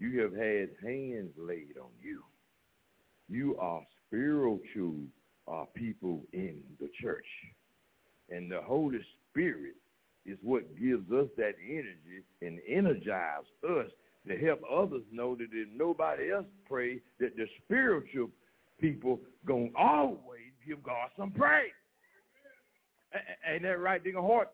[0.00, 2.22] You have had hands laid on you.
[3.28, 4.96] You are spiritual
[5.50, 7.26] uh, people in the church.
[8.30, 8.98] And the Holy
[9.30, 9.74] Spirit
[10.26, 13.90] is what gives us that energy and energizes us
[14.28, 18.30] to help others know that if nobody else pray, that the spiritual
[18.80, 21.70] people going to always give God some praise.
[23.50, 24.52] Ain't that right, Deacon Horton?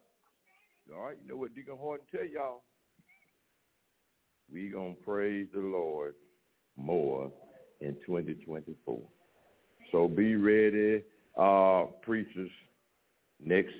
[0.94, 2.62] All right, you know what Deacon Horton tell y'all?
[4.52, 6.14] We going to praise the Lord
[6.76, 7.30] more
[7.80, 9.00] in 2024.
[9.90, 11.02] So be ready,
[11.38, 12.50] uh, preachers,
[13.44, 13.74] next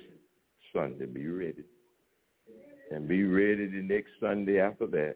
[0.73, 1.05] Sunday.
[1.05, 1.63] Be ready.
[2.91, 5.15] And be ready the next Sunday after that,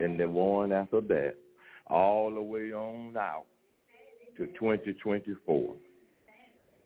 [0.00, 1.34] and the one after that,
[1.86, 3.44] all the way on out
[4.36, 5.74] to 2024.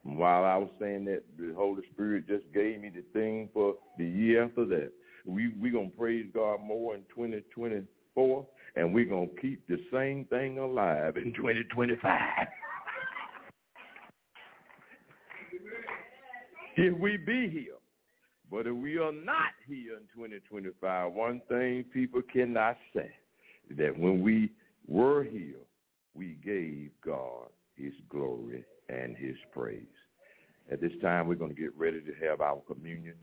[0.05, 3.75] And while I was saying that, the Holy Spirit just gave me the thing for
[3.99, 4.93] the year after that.
[5.25, 8.47] We we gonna praise God more in 2024,
[8.77, 12.21] and we're gonna keep the same thing alive in 2025.
[16.77, 17.75] if we be here.
[18.55, 23.11] But if we are not here in 2025, one thing people cannot say
[23.69, 24.53] is that when we
[24.87, 25.59] were here,
[26.15, 29.83] we gave God his glory and his praise.
[30.71, 33.17] At this time, we're going to get ready to have our communion.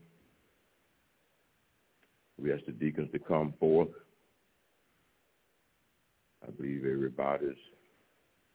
[2.38, 3.88] We ask the deacons to come forth.
[6.46, 7.56] I believe everybody's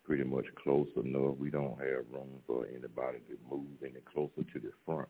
[0.03, 1.37] pretty much close enough.
[1.39, 5.09] We don't have room for anybody to move any closer to the front.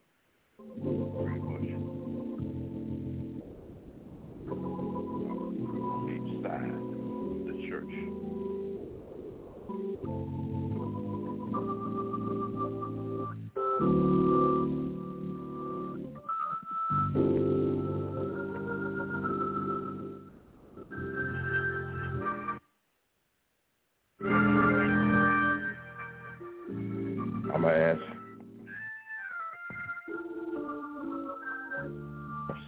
[27.78, 28.02] Ask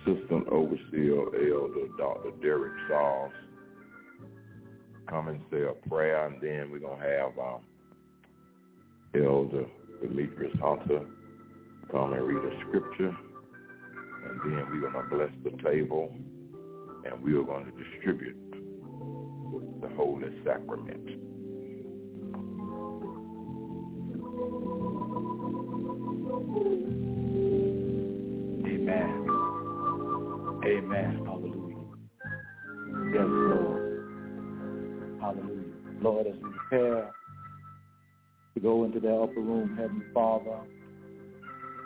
[0.05, 2.29] Assistant Overseer Elder Dr.
[2.43, 3.31] Derek Sauls
[5.09, 7.61] come and say a prayer, and then we're going to have um,
[9.15, 9.65] Elder
[10.03, 11.01] Demetrius Hunter
[11.91, 13.17] come and read a scripture,
[14.29, 16.13] and then we're going to bless the table,
[17.05, 18.37] and we are going to distribute
[19.81, 21.28] the Holy Sacrament.
[30.91, 31.75] Hallelujah.
[33.13, 34.03] Yes, Lord.
[35.21, 35.73] Hallelujah.
[36.01, 37.11] Lord, as we prepare
[38.55, 40.59] to go into the upper room, Heavenly Father,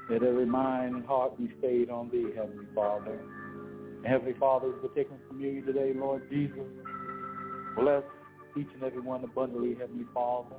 [0.09, 3.19] let every mind and heart be stayed on Thee, Heavenly Father.
[4.05, 6.63] Heavenly Father, as we're taking communion today, Lord Jesus,
[7.77, 8.03] bless
[8.57, 10.55] each and every one abundantly, Heavenly Father.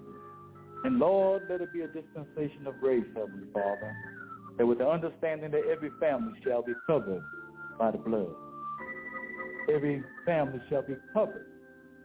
[0.84, 3.94] And Lord, let it be a dispensation of grace, Heavenly Father,
[4.58, 7.22] that with the understanding that every family shall be covered
[7.78, 8.34] by the blood.
[9.72, 11.46] Every family shall be covered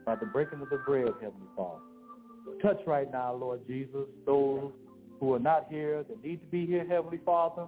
[0.05, 1.82] by the breaking of the bread, Heavenly Father.
[2.61, 4.72] Touch right now, Lord Jesus, those
[5.20, 7.67] who are not here, that need to be here, Heavenly Father.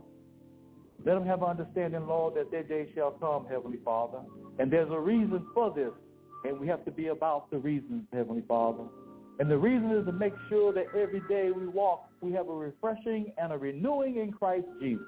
[1.05, 4.19] Let them have understanding, Lord, that their day shall come, Heavenly Father.
[4.59, 5.91] And there's a reason for this,
[6.45, 8.83] and we have to be about the reasons, Heavenly Father.
[9.39, 12.53] And the reason is to make sure that every day we walk, we have a
[12.53, 15.01] refreshing and a renewing in Christ Jesus.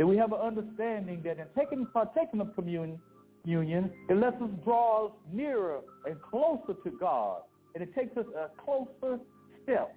[0.00, 2.98] That we have an understanding that in taking partaking of communion,
[3.44, 7.42] union, it lets us draw us nearer and closer to God.
[7.74, 9.20] And it takes us a closer
[9.62, 9.94] step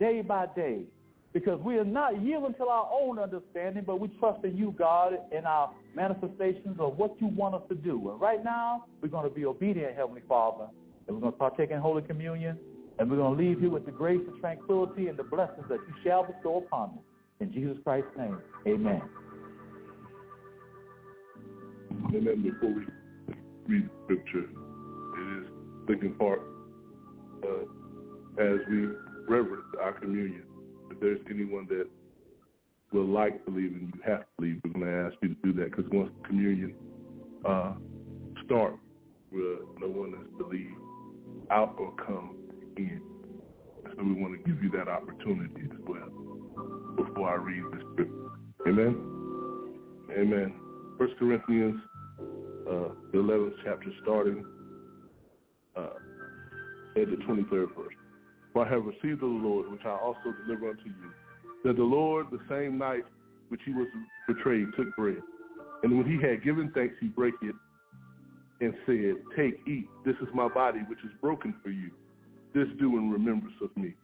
[0.00, 0.80] day by day.
[1.34, 5.14] because we are not yielding to our own understanding, but we trust in you, God,
[5.36, 8.10] in our manifestations of what you want us to do.
[8.10, 10.68] And right now, we're going to be obedient, Heavenly Father,
[11.06, 12.56] and we're going to partake in Holy Communion,
[12.98, 15.80] and we're going to leave you with the grace and tranquility and the blessings that
[15.88, 17.04] you shall bestow upon us.
[17.40, 18.38] In Jesus Christ's name,
[18.68, 19.02] amen.
[22.14, 22.42] Amen.
[22.42, 22.86] Before we
[23.66, 25.46] read the scripture, it is
[25.86, 26.40] thinking part
[27.44, 28.88] uh, as we
[29.28, 30.44] reverence our communion.
[30.90, 31.86] If there's anyone that
[32.92, 35.34] will like to leave and you have to leave, we're going to ask you to
[35.42, 36.74] do that because once communion
[37.44, 37.74] uh,
[38.44, 38.78] starts,
[39.32, 40.70] no one is to leave
[41.50, 42.36] out or come
[42.76, 43.00] in.
[43.96, 46.08] So we want to give you that opportunity as well
[46.96, 48.14] before I read this scripture.
[48.66, 48.96] Amen?
[50.16, 50.63] Amen.
[50.98, 51.80] First Corinthians,
[52.70, 54.44] uh, the 11th chapter, starting
[55.76, 55.88] uh,
[56.96, 57.94] at the 23rd verse.
[58.52, 61.10] For I have received of the Lord, which I also deliver unto you,
[61.64, 63.02] that the Lord, the same night
[63.48, 63.88] which he was
[64.28, 65.20] betrayed, took bread.
[65.82, 67.54] And when he had given thanks, he brake it
[68.60, 69.88] and said, Take, eat.
[70.04, 71.90] This is my body, which is broken for you.
[72.54, 73.94] This do in remembrance of me.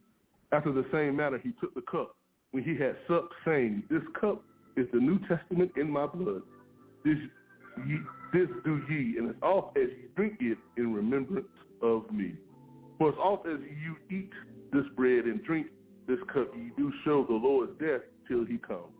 [0.53, 2.17] After the same manner, he took the cup
[2.51, 4.43] when he had supped, saying, This cup
[4.77, 6.43] is the New Testament in my blood.
[7.05, 7.17] This,
[7.87, 7.99] ye,
[8.33, 11.47] this do ye, and as oft as ye drink it, in remembrance
[11.83, 12.35] of me.
[12.99, 14.31] For as oft as you eat
[14.73, 15.69] this bread and drink
[16.07, 18.91] this cup, ye do show the Lord's death till he come.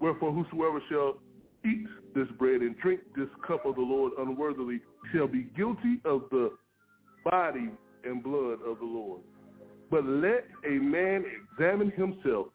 [0.00, 1.18] Wherefore whosoever shall
[1.64, 4.80] eat this bread and drink this cup of the Lord unworthily
[5.12, 6.52] shall be guilty of the
[7.24, 7.70] body
[8.04, 9.20] and blood of the Lord.
[9.90, 12.48] But let a man examine himself,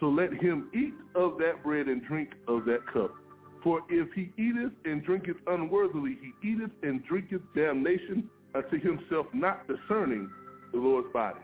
[0.00, 3.14] so let him eat of that bread and drink of that cup.
[3.62, 9.66] For if he eateth and drinketh unworthily, he eateth and drinketh damnation unto himself, not
[9.68, 10.30] discerning
[10.72, 11.40] the Lord's body.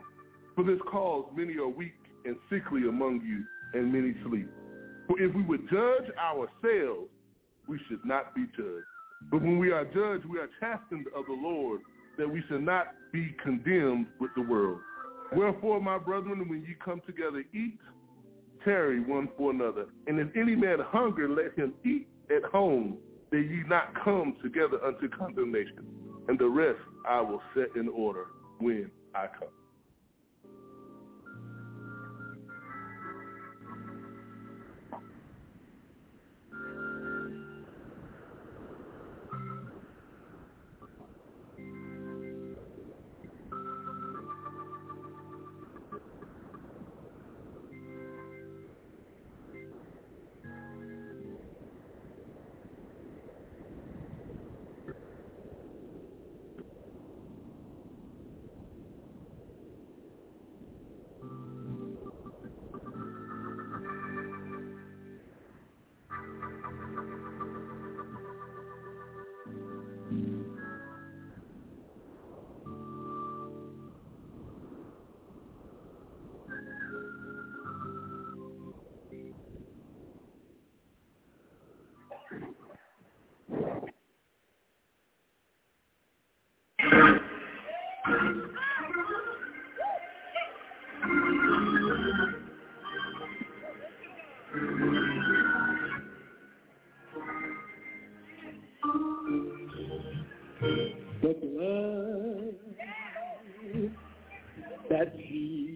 [0.54, 1.94] For this cause many are weak
[2.24, 3.44] and sickly among you,
[3.78, 4.48] and many sleep.
[5.06, 7.08] For if we would judge ourselves,
[7.68, 8.84] we should not be judged.
[9.30, 11.80] But when we are judged, we are chastened of the Lord,
[12.18, 14.80] that we should not be condemned with the world.
[15.32, 17.78] Wherefore, my brethren, when ye come together, eat,
[18.68, 19.86] tarry one for another.
[20.06, 22.98] And if any man hunger, let him eat at home,
[23.30, 25.86] that ye not come together unto condemnation.
[26.28, 28.26] And the rest I will set in order
[28.58, 29.48] when I come.
[101.34, 102.54] Blood
[104.90, 105.67] that Jesus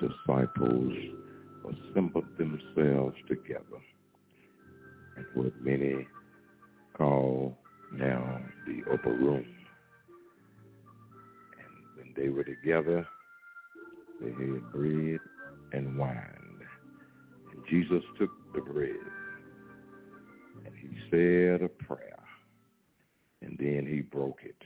[0.00, 0.92] disciples
[1.68, 3.80] assembled themselves together
[5.18, 6.06] at what many
[6.96, 7.56] call
[7.92, 9.46] now the upper room.
[11.58, 13.06] And when they were together,
[14.20, 15.20] they had bread
[15.72, 16.60] and wine.
[17.52, 18.96] And Jesus took the bread
[20.64, 22.16] and he said a prayer.
[23.42, 24.62] And then he broke it.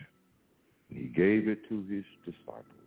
[0.90, 2.83] And he gave it to his disciples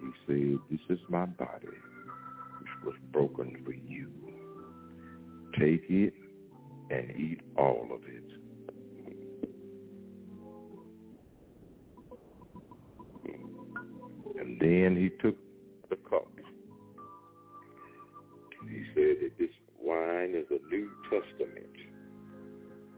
[0.00, 4.10] he said, this is my body, which was broken for you.
[5.58, 6.14] Take it
[6.90, 8.24] and eat all of it.
[14.38, 15.36] And then he took
[15.88, 16.28] the cup.
[18.68, 19.50] He said that this
[19.80, 21.76] wine is a New Testament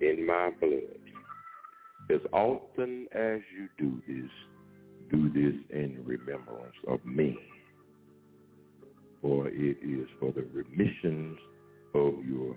[0.00, 1.00] in my blood.
[2.10, 4.30] As often as you do this,
[5.10, 7.38] do this in remembrance of me.
[9.22, 11.38] For it is for the remissions
[11.94, 12.56] of your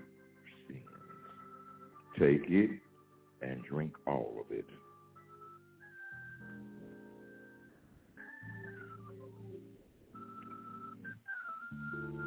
[0.66, 0.80] sins.
[2.18, 2.70] Take it
[3.42, 4.64] and drink all of it.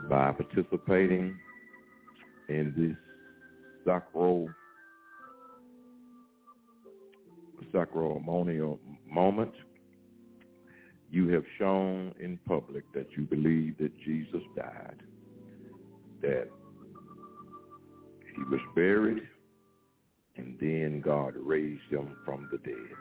[0.09, 1.37] By participating
[2.49, 2.97] in this
[3.85, 4.49] sacral
[7.71, 8.79] sacramental
[9.09, 9.51] moment,
[11.14, 14.98] you have shown in public that you believe that Jesus died,
[16.23, 16.48] that
[18.35, 19.22] he was buried,
[20.38, 22.98] and then God raised him from the dead.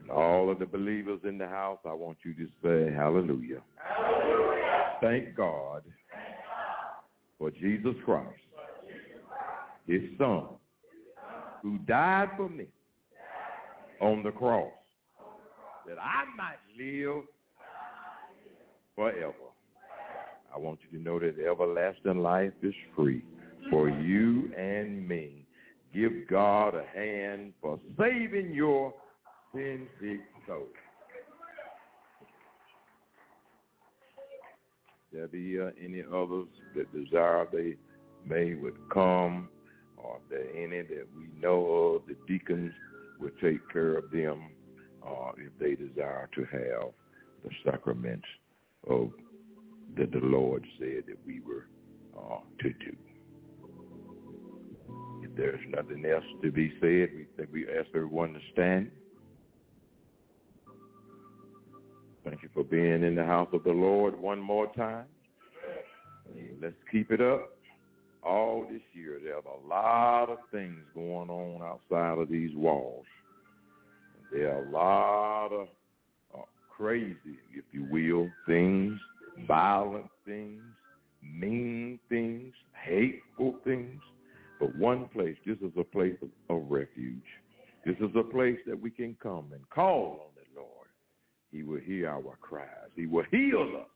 [0.00, 3.62] And all of the believers in the house, I want you to say hallelujah.
[3.76, 4.96] hallelujah.
[5.00, 5.84] Thank God
[7.38, 8.34] for Jesus Christ,
[9.86, 10.46] his son,
[11.62, 12.66] who died for me
[14.00, 14.72] on the cross
[15.86, 17.24] that I might live
[18.94, 19.34] forever.
[20.54, 23.24] I want you to know that everlasting life is free
[23.70, 25.46] for you and me.
[25.94, 28.94] Give God a hand for saving your
[29.54, 30.66] sin-sick soul.
[35.12, 36.46] There be uh, any others
[36.76, 37.76] that desire they
[38.24, 39.48] may would come,
[39.96, 42.72] or if there any that we know of, the deacons
[43.18, 44.50] will take care of them
[45.06, 46.90] uh, if they desire to have
[47.44, 48.26] the sacraments
[48.88, 49.10] of
[49.96, 51.66] that the Lord said that we were
[52.16, 52.96] uh, to do.
[55.22, 58.90] If there's nothing else to be said, we think we ask everyone to stand.
[62.24, 65.06] Thank you for being in the house of the Lord one more time.
[66.60, 67.56] Let's keep it up.
[68.22, 73.06] All this year, there's a lot of things going on outside of these walls.
[74.32, 75.68] There are a lot of
[76.34, 76.42] uh,
[76.76, 78.98] crazy, if you will, things,
[79.46, 80.62] violent things,
[81.22, 82.54] mean things,
[82.84, 84.00] hateful things.
[84.58, 87.22] But one place, this is a place of, of refuge.
[87.84, 90.88] This is a place that we can come and call on the Lord.
[91.50, 92.90] He will hear our cries.
[92.94, 93.88] He will heal us.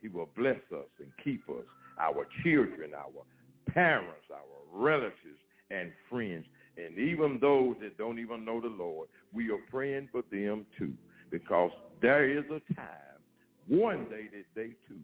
[0.00, 1.64] He will bless us and keep us,
[2.00, 3.24] our children, our
[3.72, 4.40] parents, our
[4.72, 5.40] relatives,
[5.70, 6.44] and friends.
[6.78, 10.94] And even those that don't even know the Lord, we are praying for them too.
[11.30, 13.18] Because there is a time,
[13.66, 15.00] one day that they too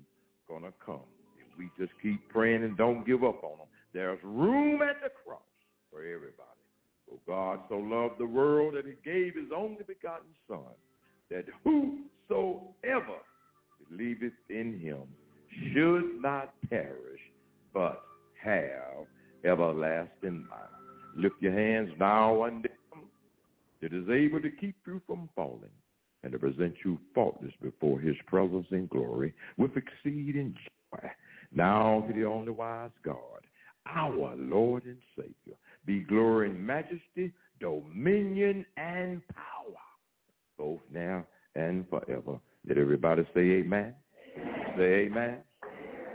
[0.48, 1.00] gonna come.
[1.38, 5.10] If we just keep praying and don't give up on them, there's room at the
[5.24, 5.42] cross
[5.90, 6.54] for everybody.
[7.08, 10.74] For God so loved the world that he gave his only begotten son,
[11.30, 13.18] that whosoever
[13.88, 15.02] believeth in him
[15.72, 17.20] should not perish,
[17.72, 18.02] but
[18.42, 19.06] have
[19.44, 20.73] everlasting life.
[21.16, 23.08] Lift your hands now unto him
[23.80, 25.70] that is able to keep you from falling
[26.22, 31.08] and to present you faultless before his presence in glory with exceeding joy.
[31.52, 33.14] Now to the only wise God,
[33.86, 39.76] our Lord and Savior, be glory and majesty, dominion and power,
[40.58, 42.40] both now and forever.
[42.66, 43.94] Did everybody say amen.
[44.38, 44.74] amen.
[44.76, 45.38] Say amen.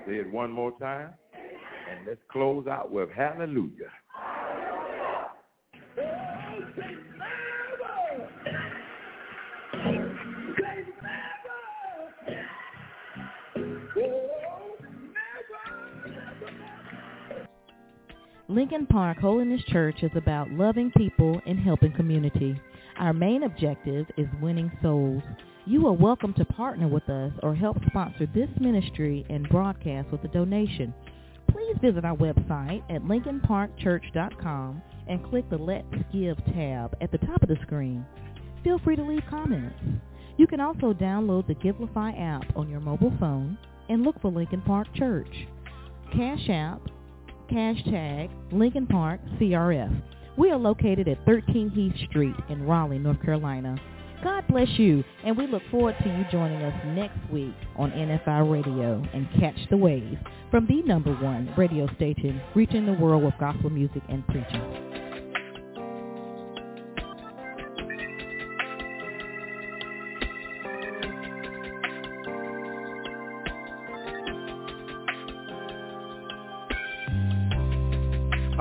[0.07, 1.13] Say it one more time.
[1.33, 3.91] And let's close out with hallelujah.
[18.49, 22.59] Lincoln Park Holiness Church is about loving people and helping community.
[22.97, 25.21] Our main objective is winning souls.
[25.67, 30.23] You are welcome to partner with us or help sponsor this ministry and broadcast with
[30.23, 30.95] a donation.
[31.51, 37.43] Please visit our website at lincolnparkchurch.com and click the Let's Give tab at the top
[37.43, 38.03] of the screen.
[38.63, 39.77] Feel free to leave comments.
[40.37, 43.59] You can also download the Givelify app on your mobile phone
[43.89, 45.45] and look for Lincoln Park Church.
[46.11, 46.81] Cash App
[47.49, 50.01] hashtag Lincoln Park CRF.
[50.37, 53.77] We are located at 13 Heath Street in Raleigh, North Carolina.
[54.23, 58.51] God bless you, and we look forward to you joining us next week on NFI
[58.51, 60.17] Radio and Catch the Wave
[60.51, 64.88] from the number one radio station reaching the world with gospel music and preaching.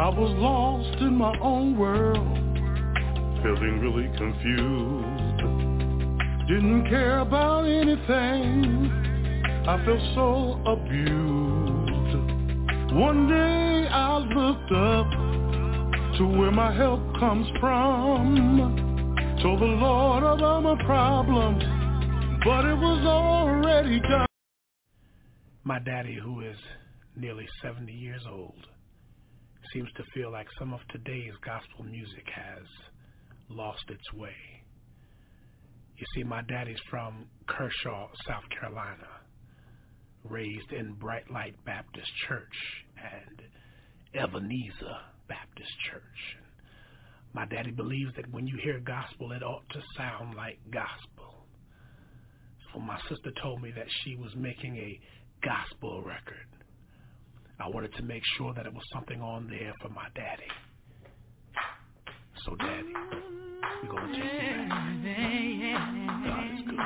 [0.08, 2.38] I was lost in my own world,
[3.42, 5.40] feeling really confused.
[6.48, 8.90] Didn't care about anything,
[9.68, 12.14] I felt so abused.
[12.94, 15.10] One day I looked up
[16.16, 19.36] to where my help comes from.
[19.42, 21.58] Told the Lord about my problem,
[22.46, 24.26] but it was already done.
[25.64, 26.56] My daddy, who is
[27.14, 28.54] nearly 70 years old,
[29.72, 32.64] seems to feel like some of today's gospel music has
[33.48, 34.36] lost its way.
[35.96, 39.08] You see, my daddy's from Kershaw, South Carolina,
[40.24, 43.42] raised in Bright Light Baptist Church and
[44.14, 44.96] Ebenezer
[45.28, 46.36] Baptist Church.
[47.34, 51.46] My daddy believes that when you hear gospel, it ought to sound like gospel.
[52.72, 55.00] So my sister told me that she was making a
[55.44, 56.46] gospel record.
[57.60, 60.46] I wanted to make sure that it was something on there for my daddy.
[62.44, 62.92] So, Daddy,
[63.82, 65.84] we're going to take you back.
[66.24, 66.78] God is good.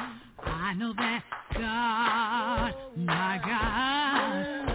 [0.44, 1.22] I know that
[1.54, 4.71] God, my God,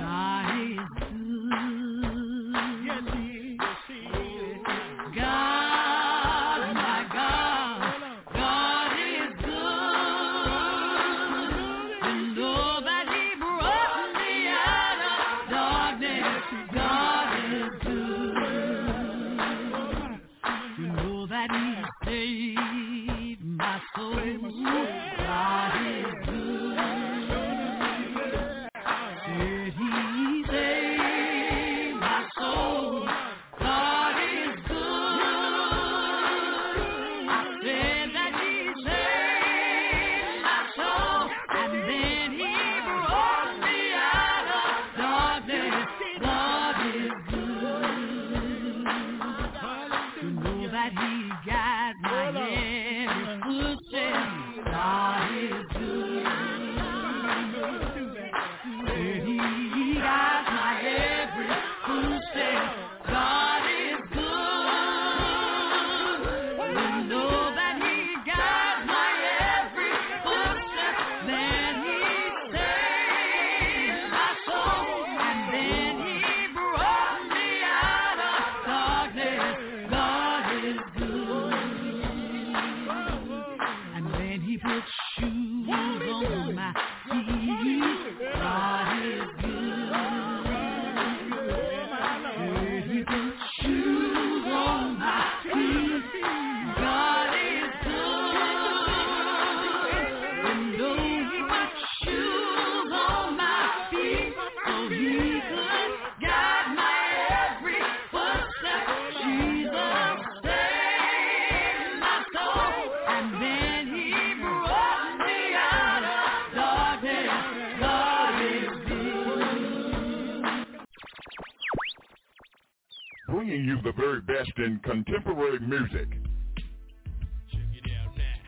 [125.07, 126.07] contemporary music.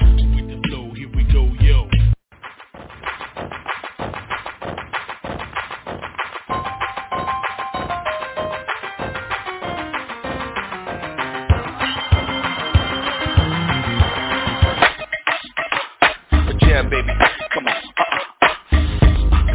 [0.02, 1.88] With the flow, here we go, yo.
[16.62, 17.14] Yeah, baby.
[17.54, 17.76] Come on.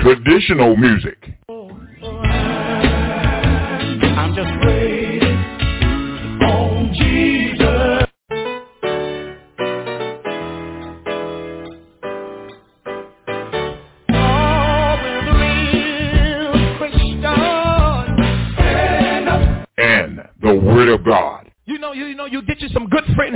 [0.01, 1.24] Traditional music.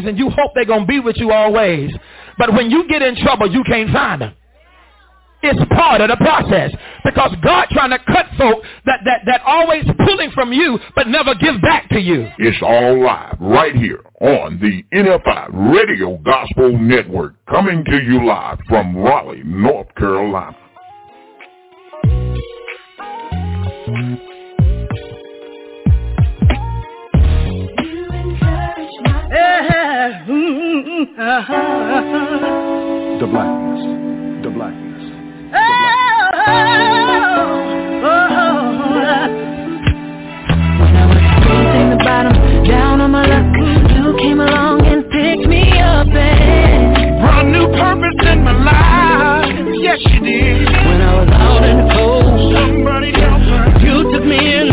[0.09, 1.93] And you hope they're going to be with you always.
[2.39, 4.35] But when you get in trouble, you can't find them.
[5.43, 6.73] It's part of the process.
[7.05, 11.35] Because God trying to cut folk that, that, that always pulling from you but never
[11.35, 12.29] give back to you.
[12.39, 18.59] It's all live right here on the NFI Radio Gospel Network, coming to you live
[18.69, 20.57] from Raleigh, North Carolina.
[30.09, 30.15] The
[33.31, 34.43] blackness.
[34.43, 35.05] The blackness.
[39.59, 42.33] When I was facing the bottom,
[42.65, 43.45] down on my luck,
[43.93, 49.53] you came along and picked me up and Brought new purpose in my life.
[49.83, 50.65] Yes, you did.
[50.65, 53.79] When I was out in the cold, Somebody help her.
[53.85, 54.69] you took me in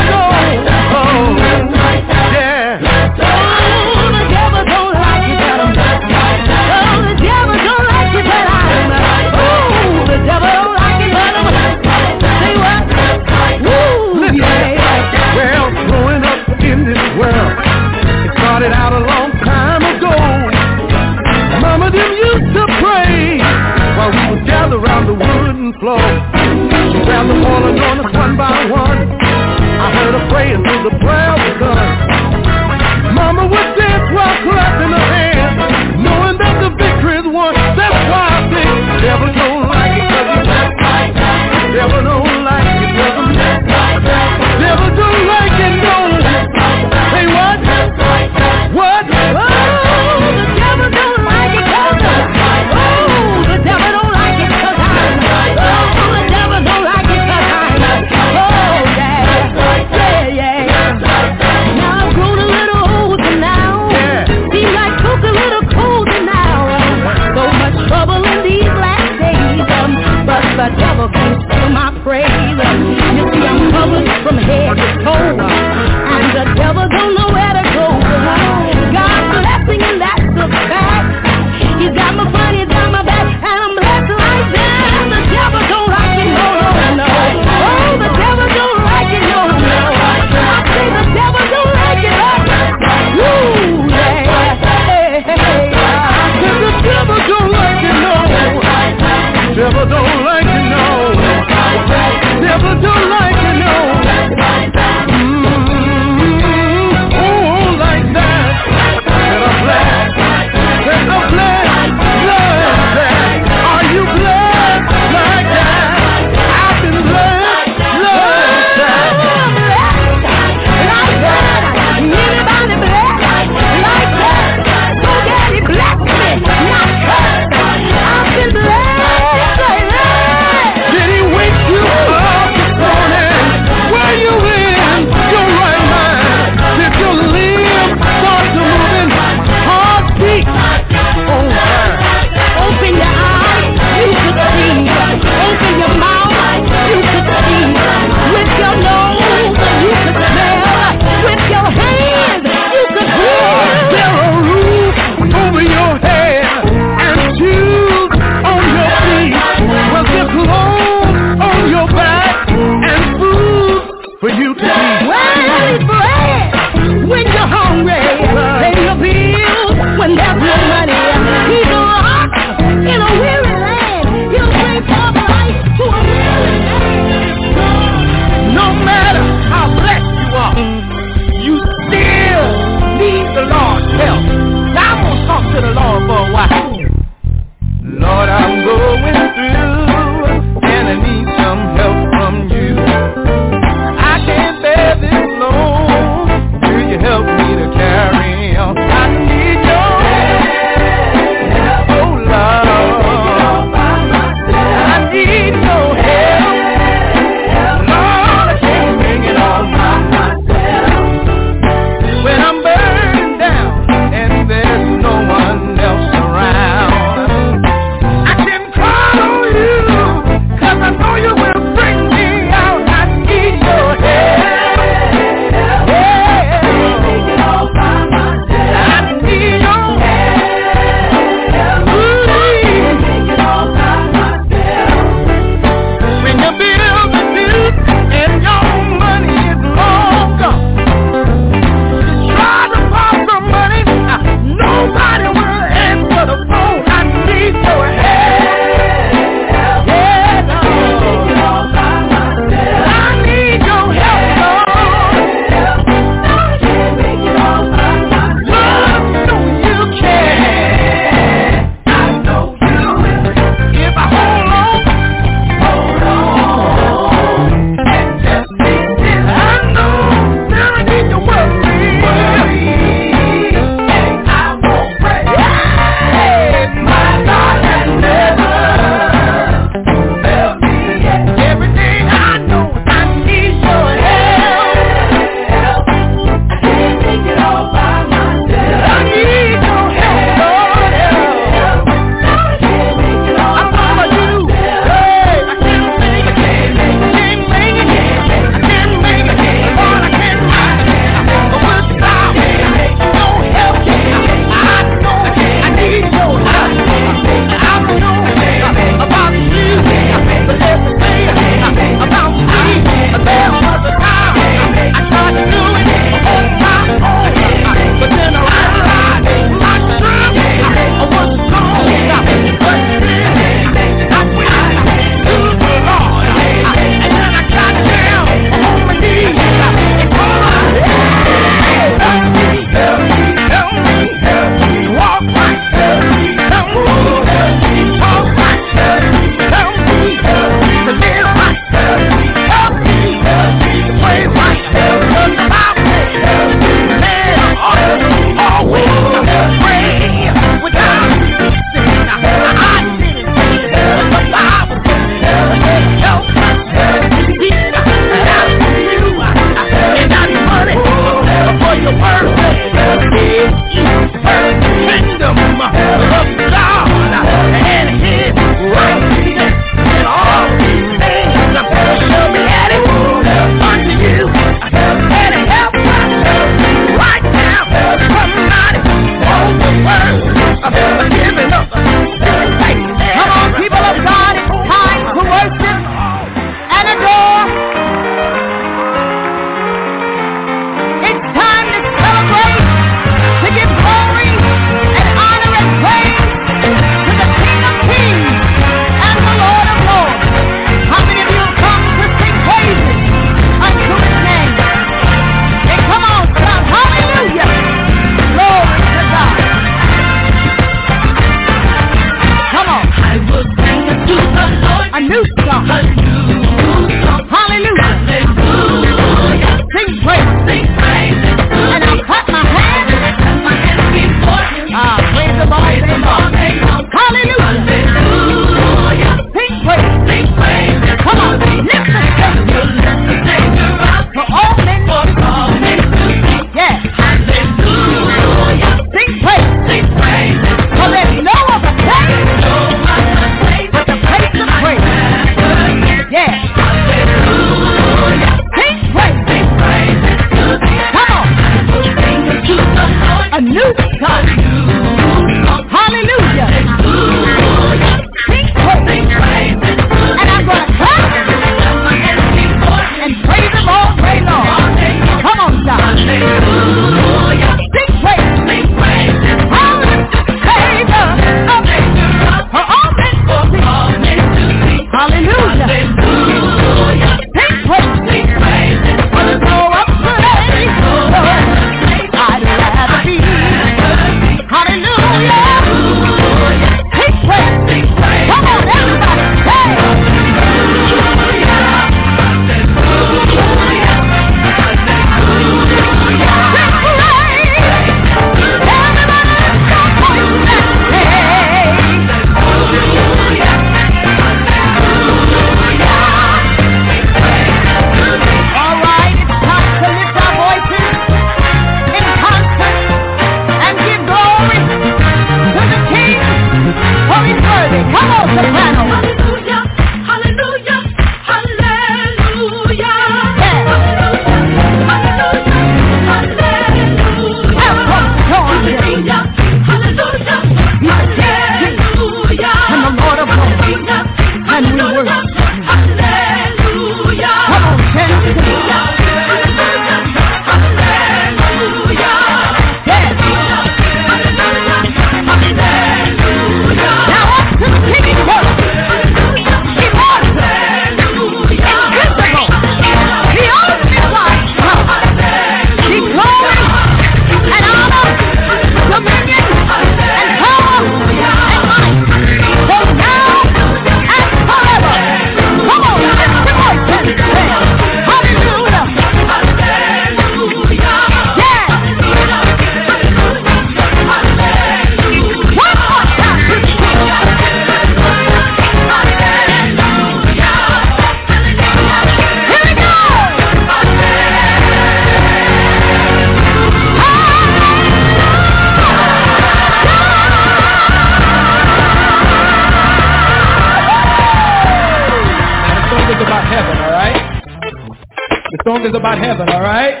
[599.04, 600.00] about heaven, all right?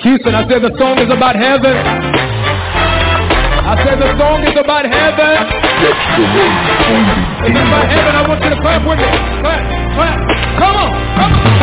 [0.00, 1.76] Houston, I said the song is about heaven.
[3.60, 5.36] I said the song is about heaven.
[7.44, 8.14] It's about heaven.
[8.16, 9.04] I want you to clap with me.
[9.04, 9.60] Clap,
[9.92, 10.16] clap.
[10.56, 11.53] Come on, come on.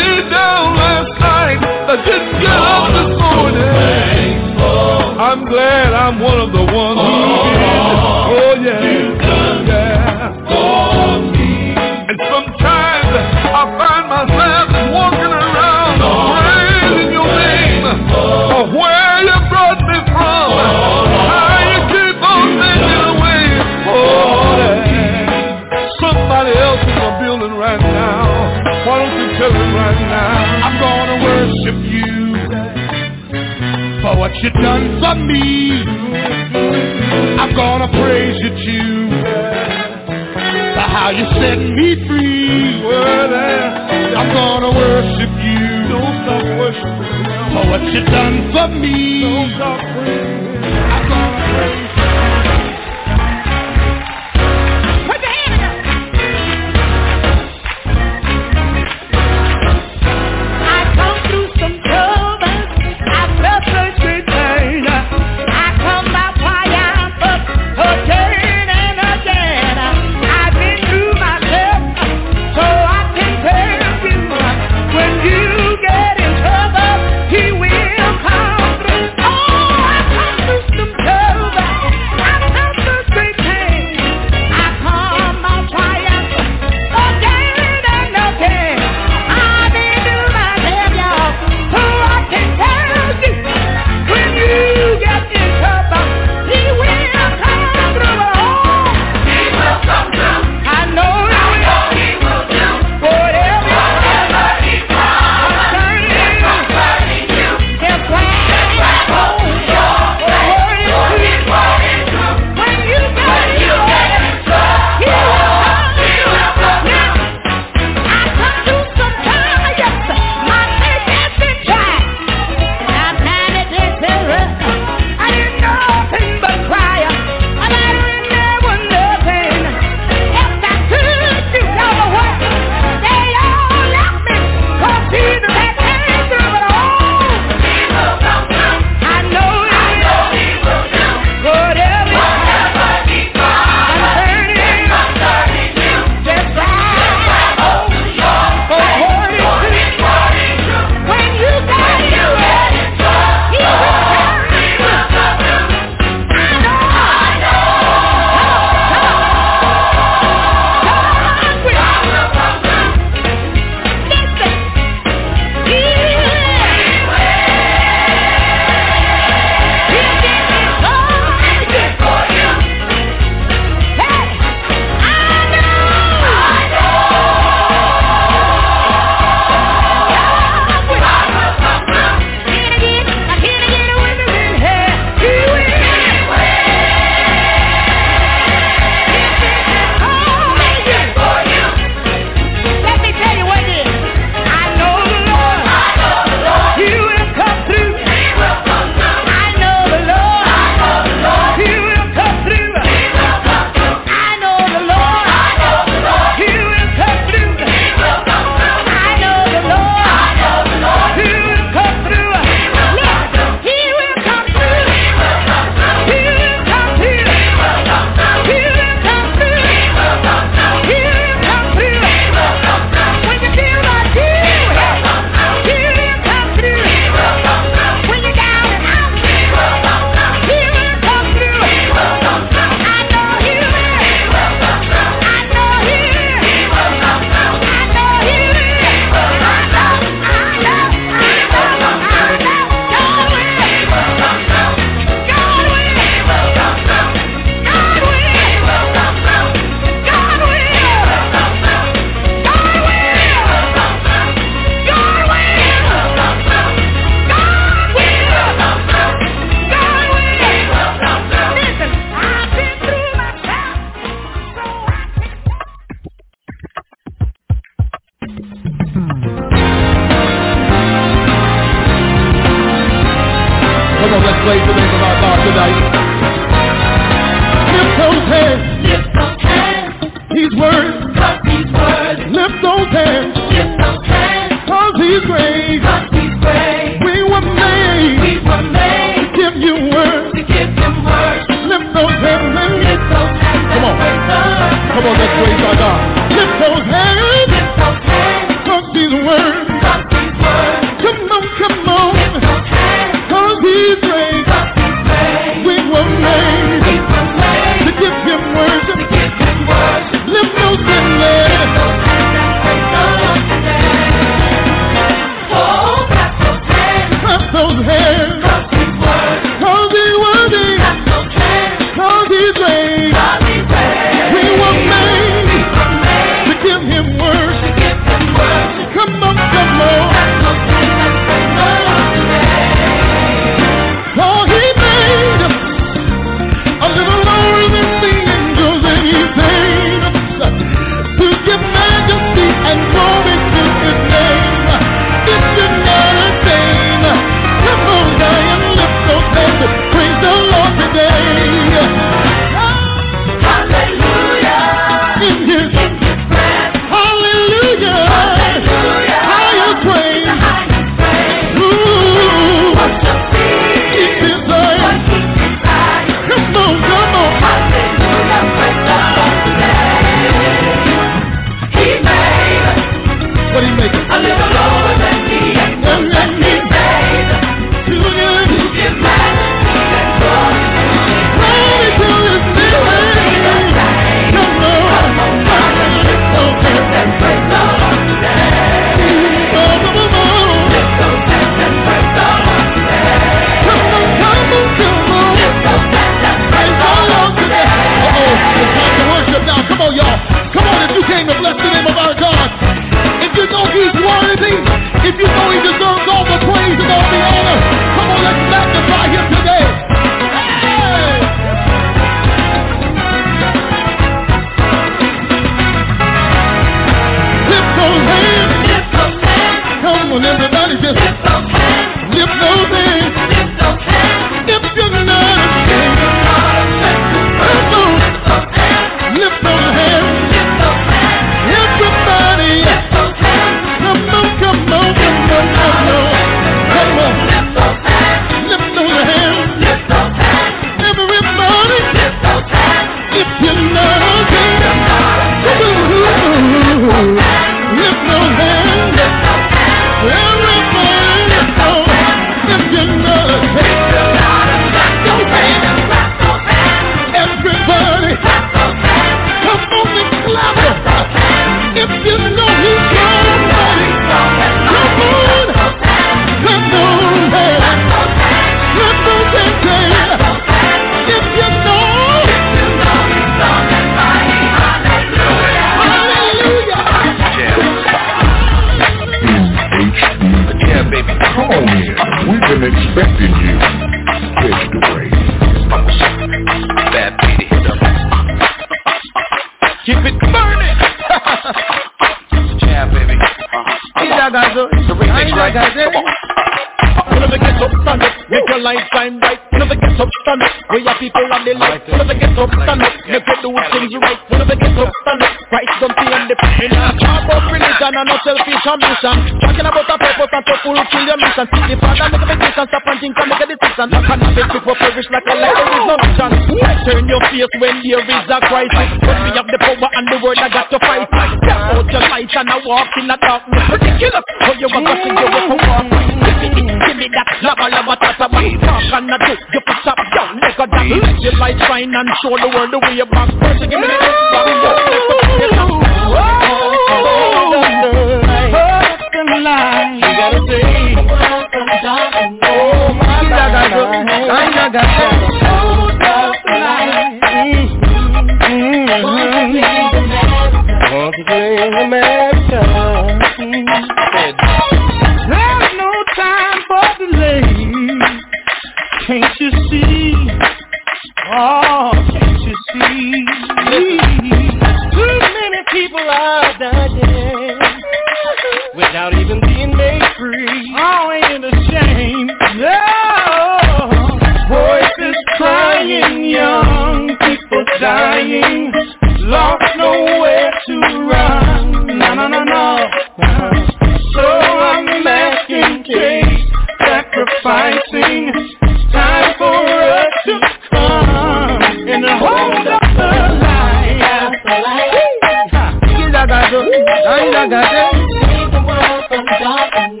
[597.44, 597.92] I got that.
[597.92, 600.00] Save the world from darkness.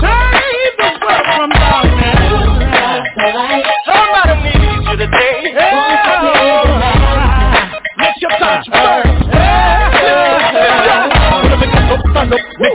[0.00, 2.16] Save the world from darkness.
[3.84, 5.52] Somebody needs you today.
[8.16, 9.04] Your touch burn.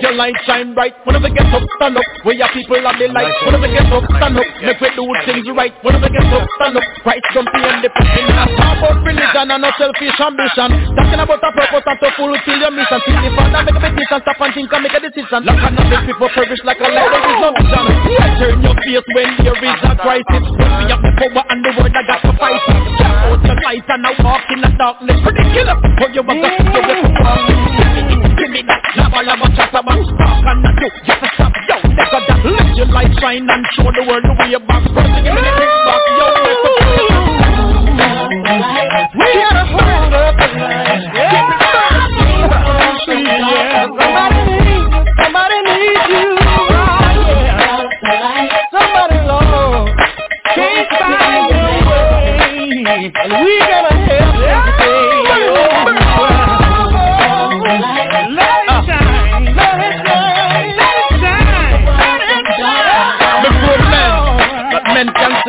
[0.02, 0.94] Your light shine bright.
[1.08, 2.06] One of the get up, stand up.
[2.24, 3.36] We are people of the light.
[3.44, 4.48] When we get up, stand up.
[4.64, 5.74] Make we do things right.
[5.84, 6.84] When we get up, stand up.
[7.06, 8.28] Right jumping and the pushing.
[8.32, 10.70] Talk about religion and no selfish ambition.
[10.96, 13.00] Talking about a purpose and to fulfill your mission.
[13.06, 15.42] See the father make a decision, stop and think and make a decision.
[15.46, 17.12] Like I know, the people perish like a light.
[17.12, 17.86] There is no vision.
[18.22, 20.44] I turn your face when there is a crisis.
[20.48, 23.01] We have the power and the word that got to fight
[23.32, 25.18] out your fight and now walk in the darkness.
[25.24, 30.04] Ridiculous, for you was a you was a Give me that lava lava chata man.
[30.04, 32.40] Spark and not do, just a stop, yo Nigga that.
[32.46, 35.81] Let your light shine and show the world the way back First give me the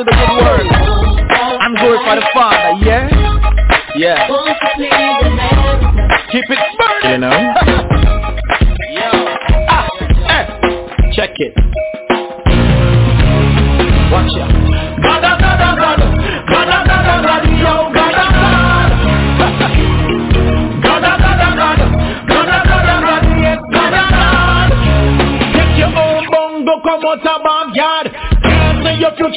[0.05, 0.67] to the good word.
[1.61, 3.09] I'm glorified the Father, yeah?
[3.95, 4.27] Yeah.
[6.31, 7.13] Keep it burning.
[7.13, 7.72] You know?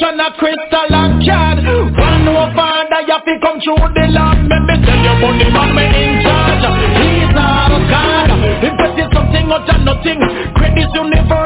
[0.02, 4.48] and a crystal and card One more and I have to come through the land
[4.50, 6.64] Let me tell you about the man me in charge.
[6.96, 8.30] He's our God.
[8.64, 10.20] If it is something out of nothing.
[10.56, 11.45] Credit universe.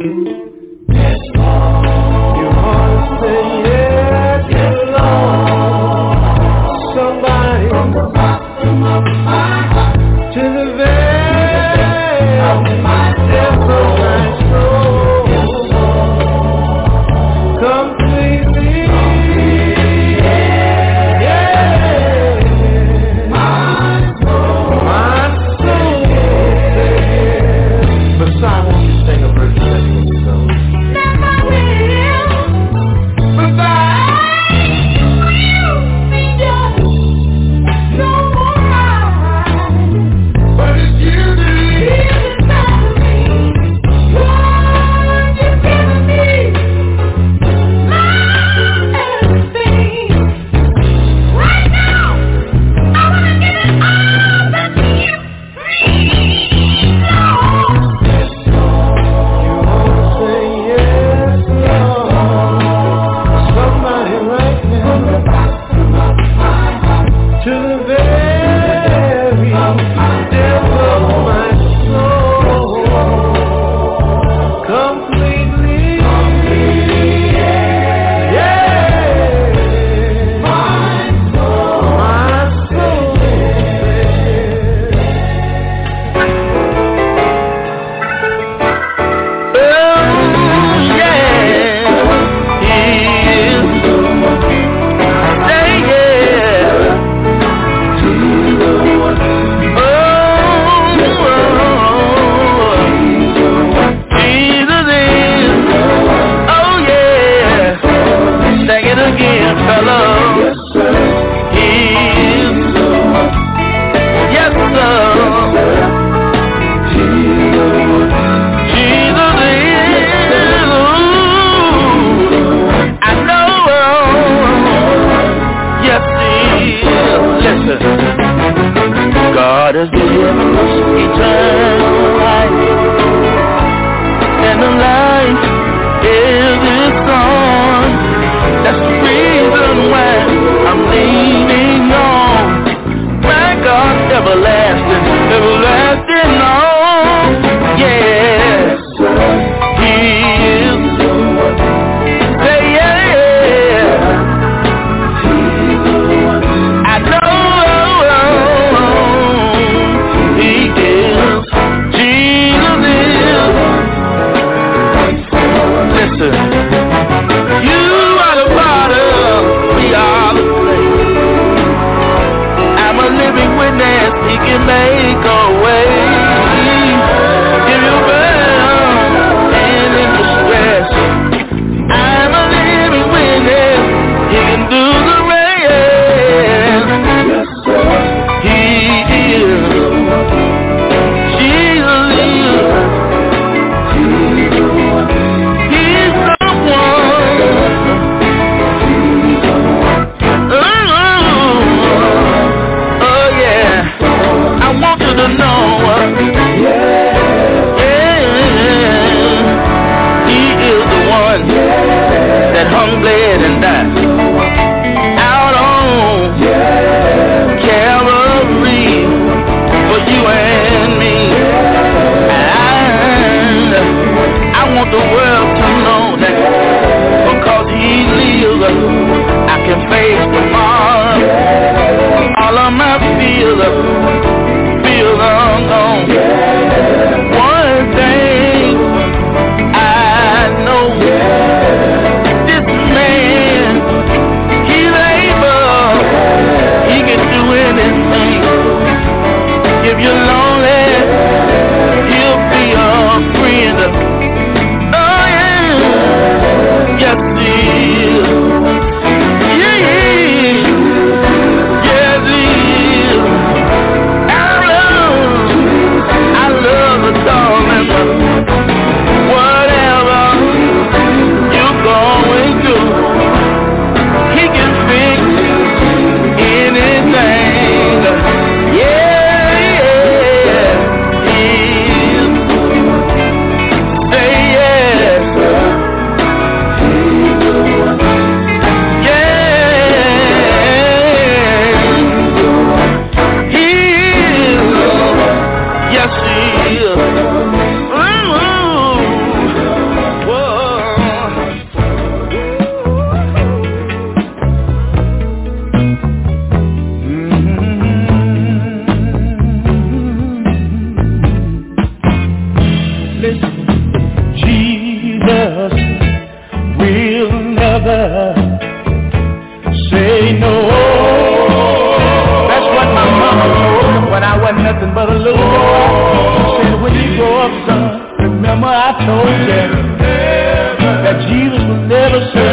[0.00, 0.29] Thank you.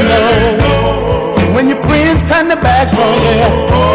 [0.03, 1.53] know.
[1.53, 3.86] When your friends turn their backs on you.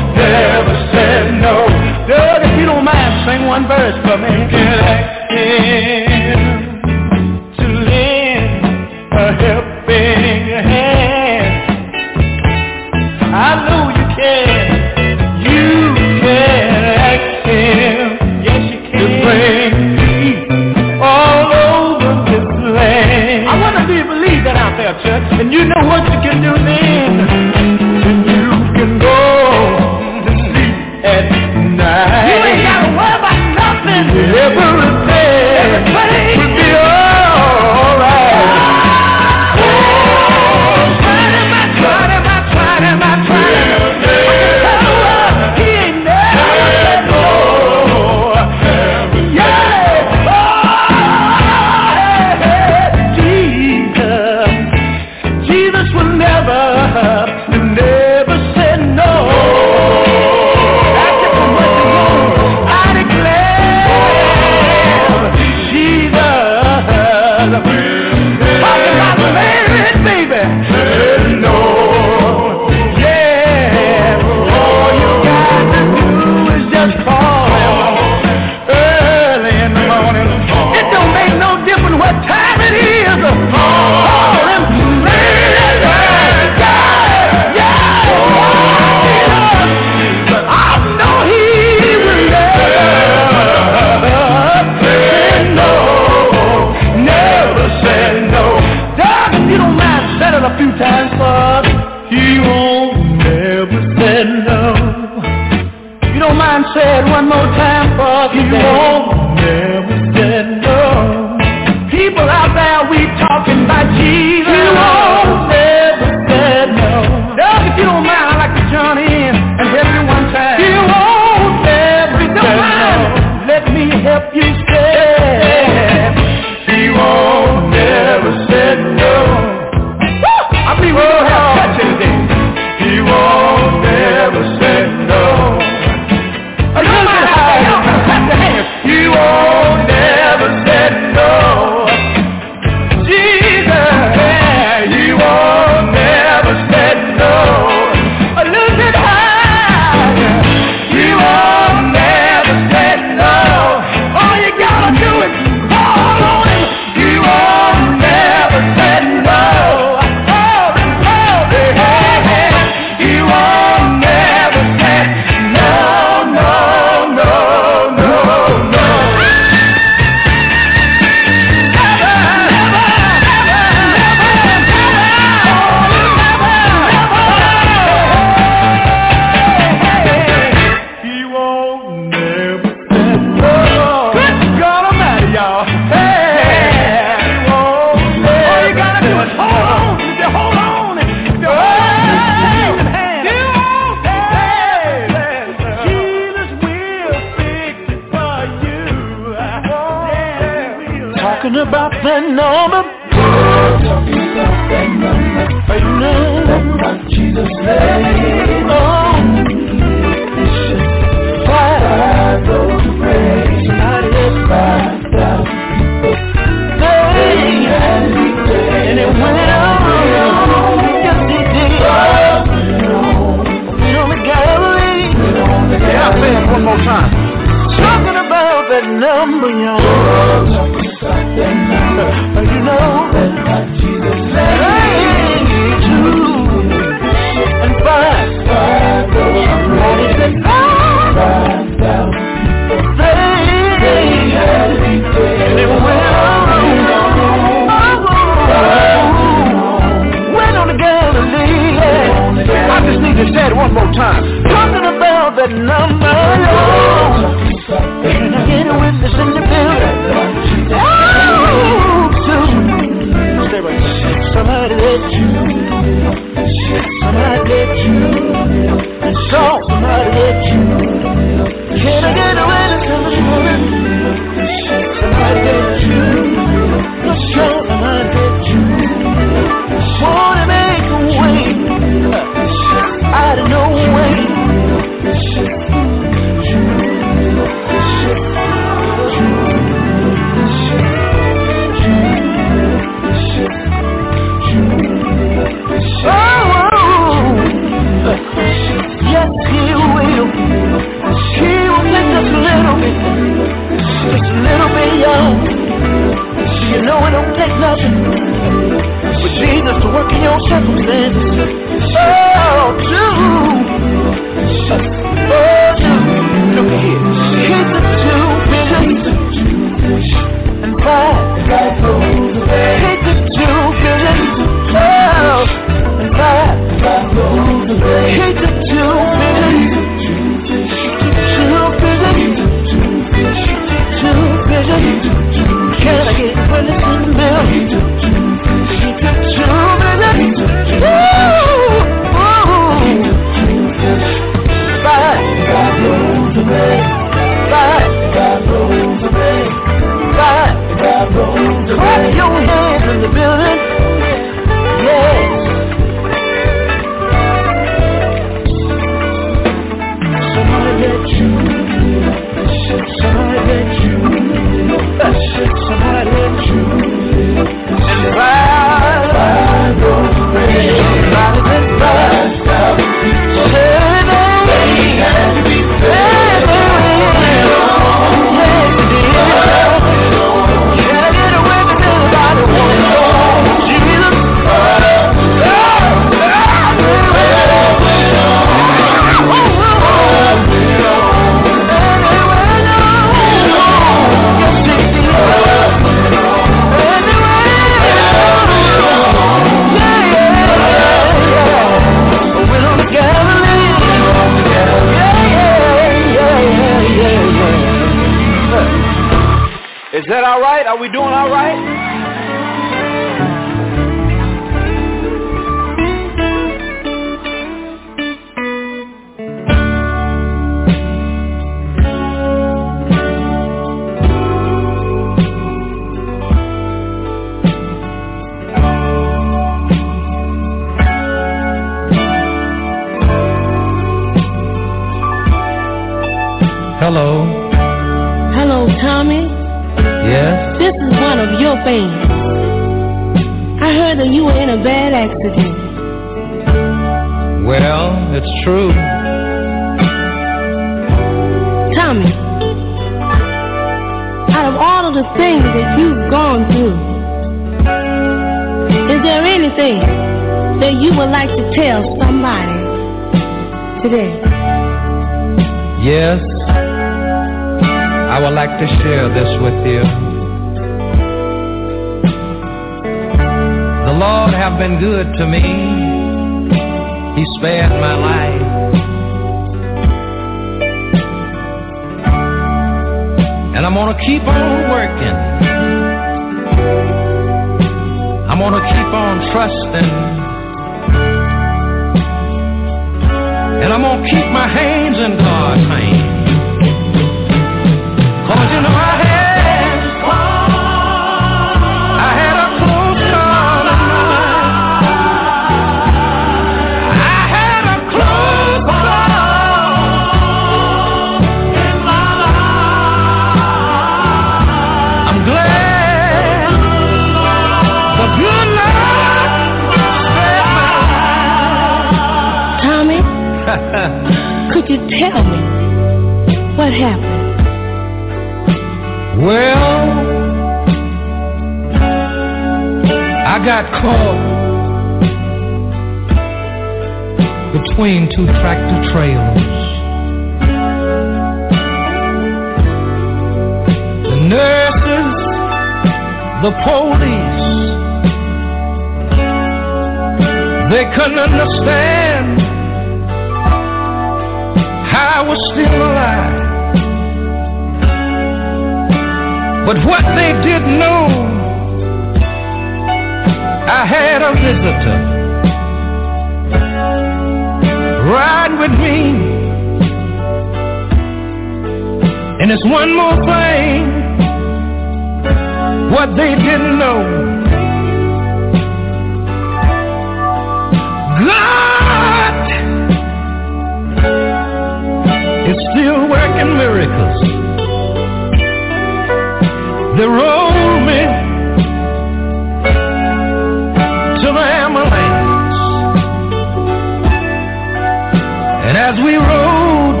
[598.88, 600.00] As we rode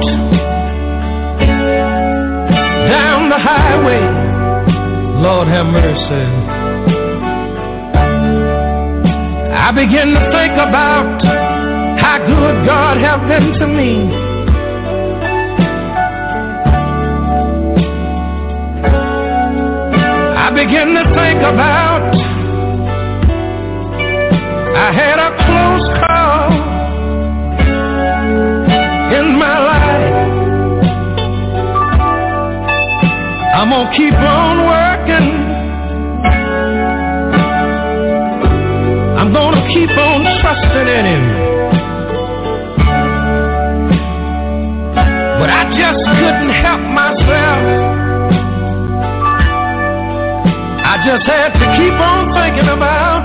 [2.88, 4.00] down the highway,
[5.20, 6.24] Lord have mercy,
[9.52, 11.20] I begin to think about
[12.00, 13.92] how good God has been to me.
[20.44, 22.08] I begin to think about
[24.78, 25.47] I had a
[33.88, 35.28] Gonna keep on working.
[39.16, 41.24] I'm gonna keep on trusting in him.
[45.40, 47.64] But I just couldn't help myself.
[50.84, 53.17] I just had to keep on thinking about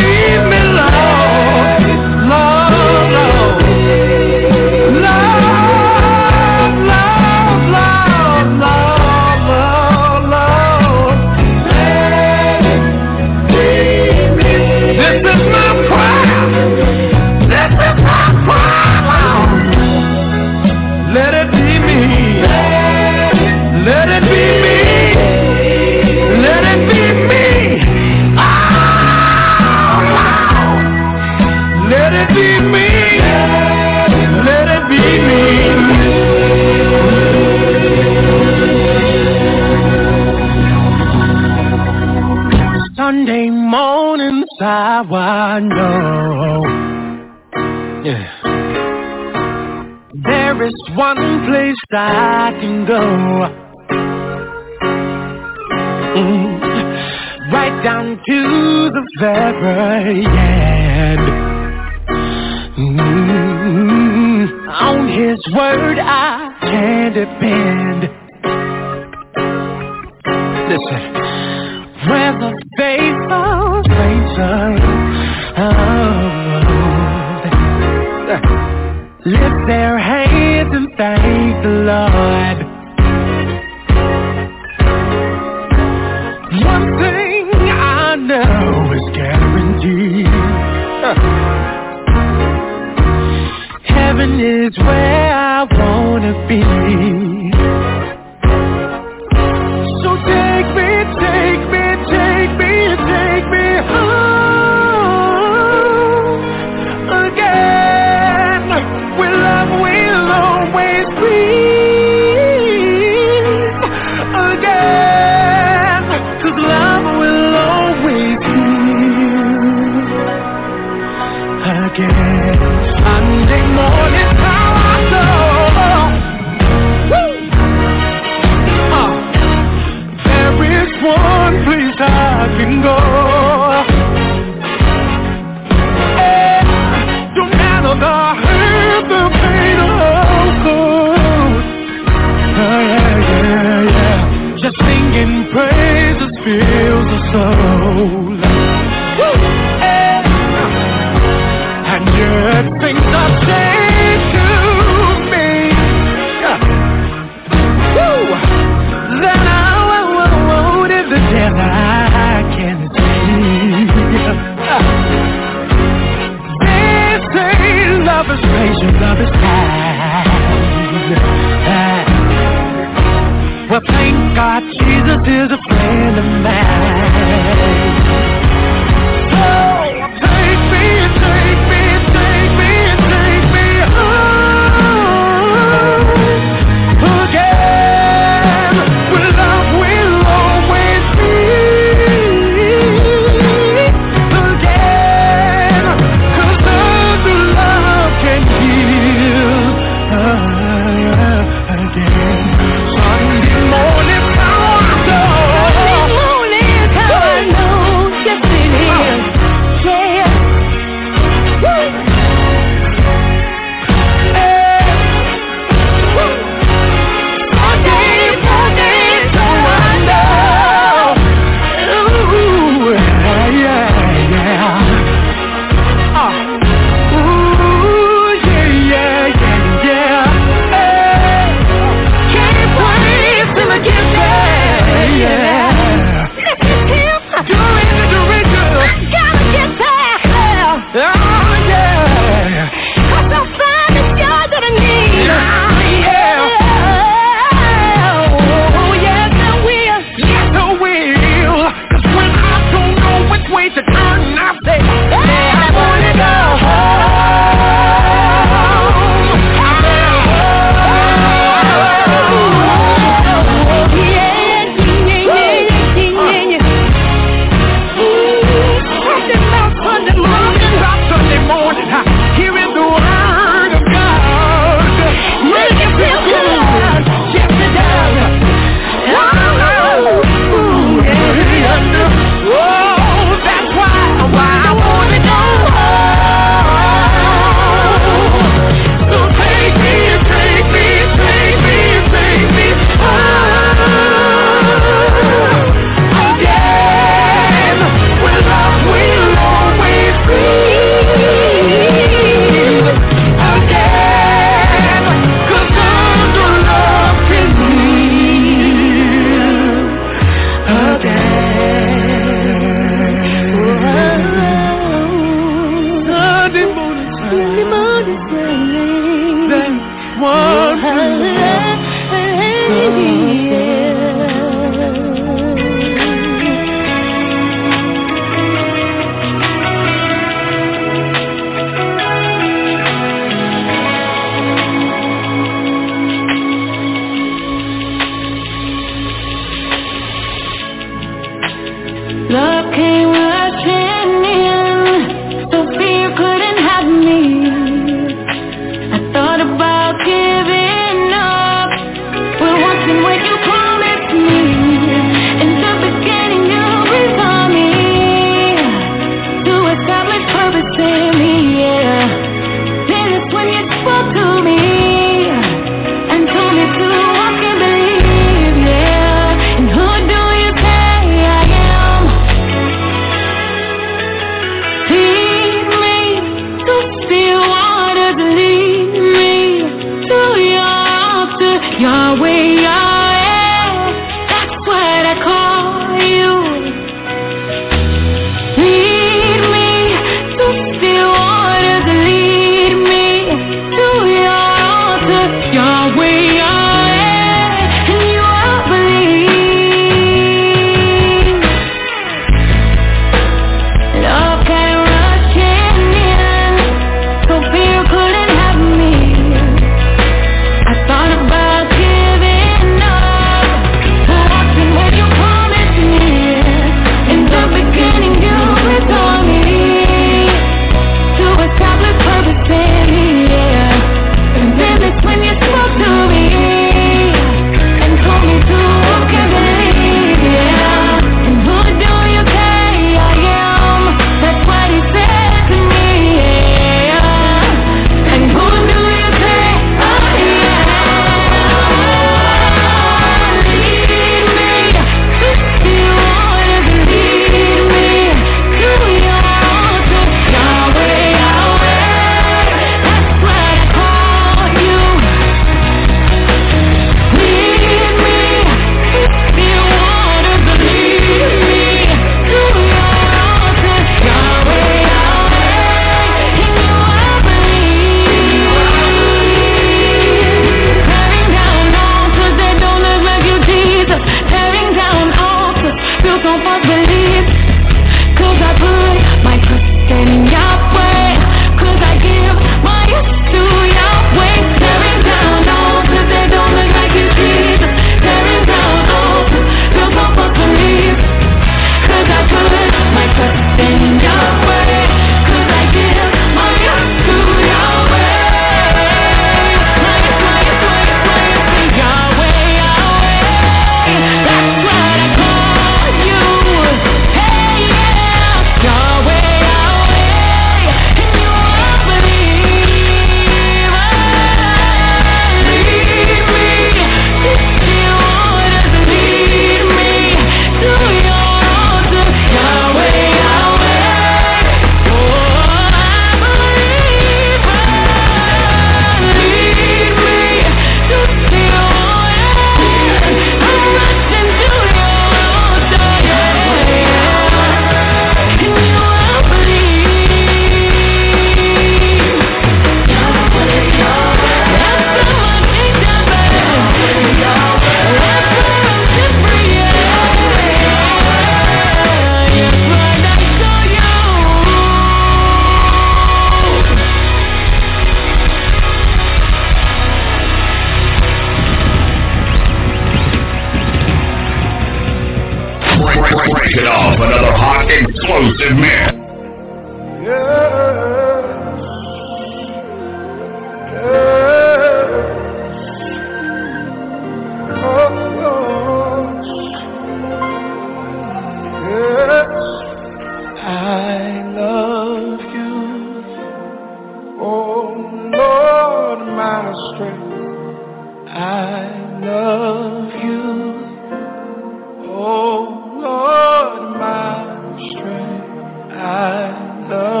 [599.71, 600.00] love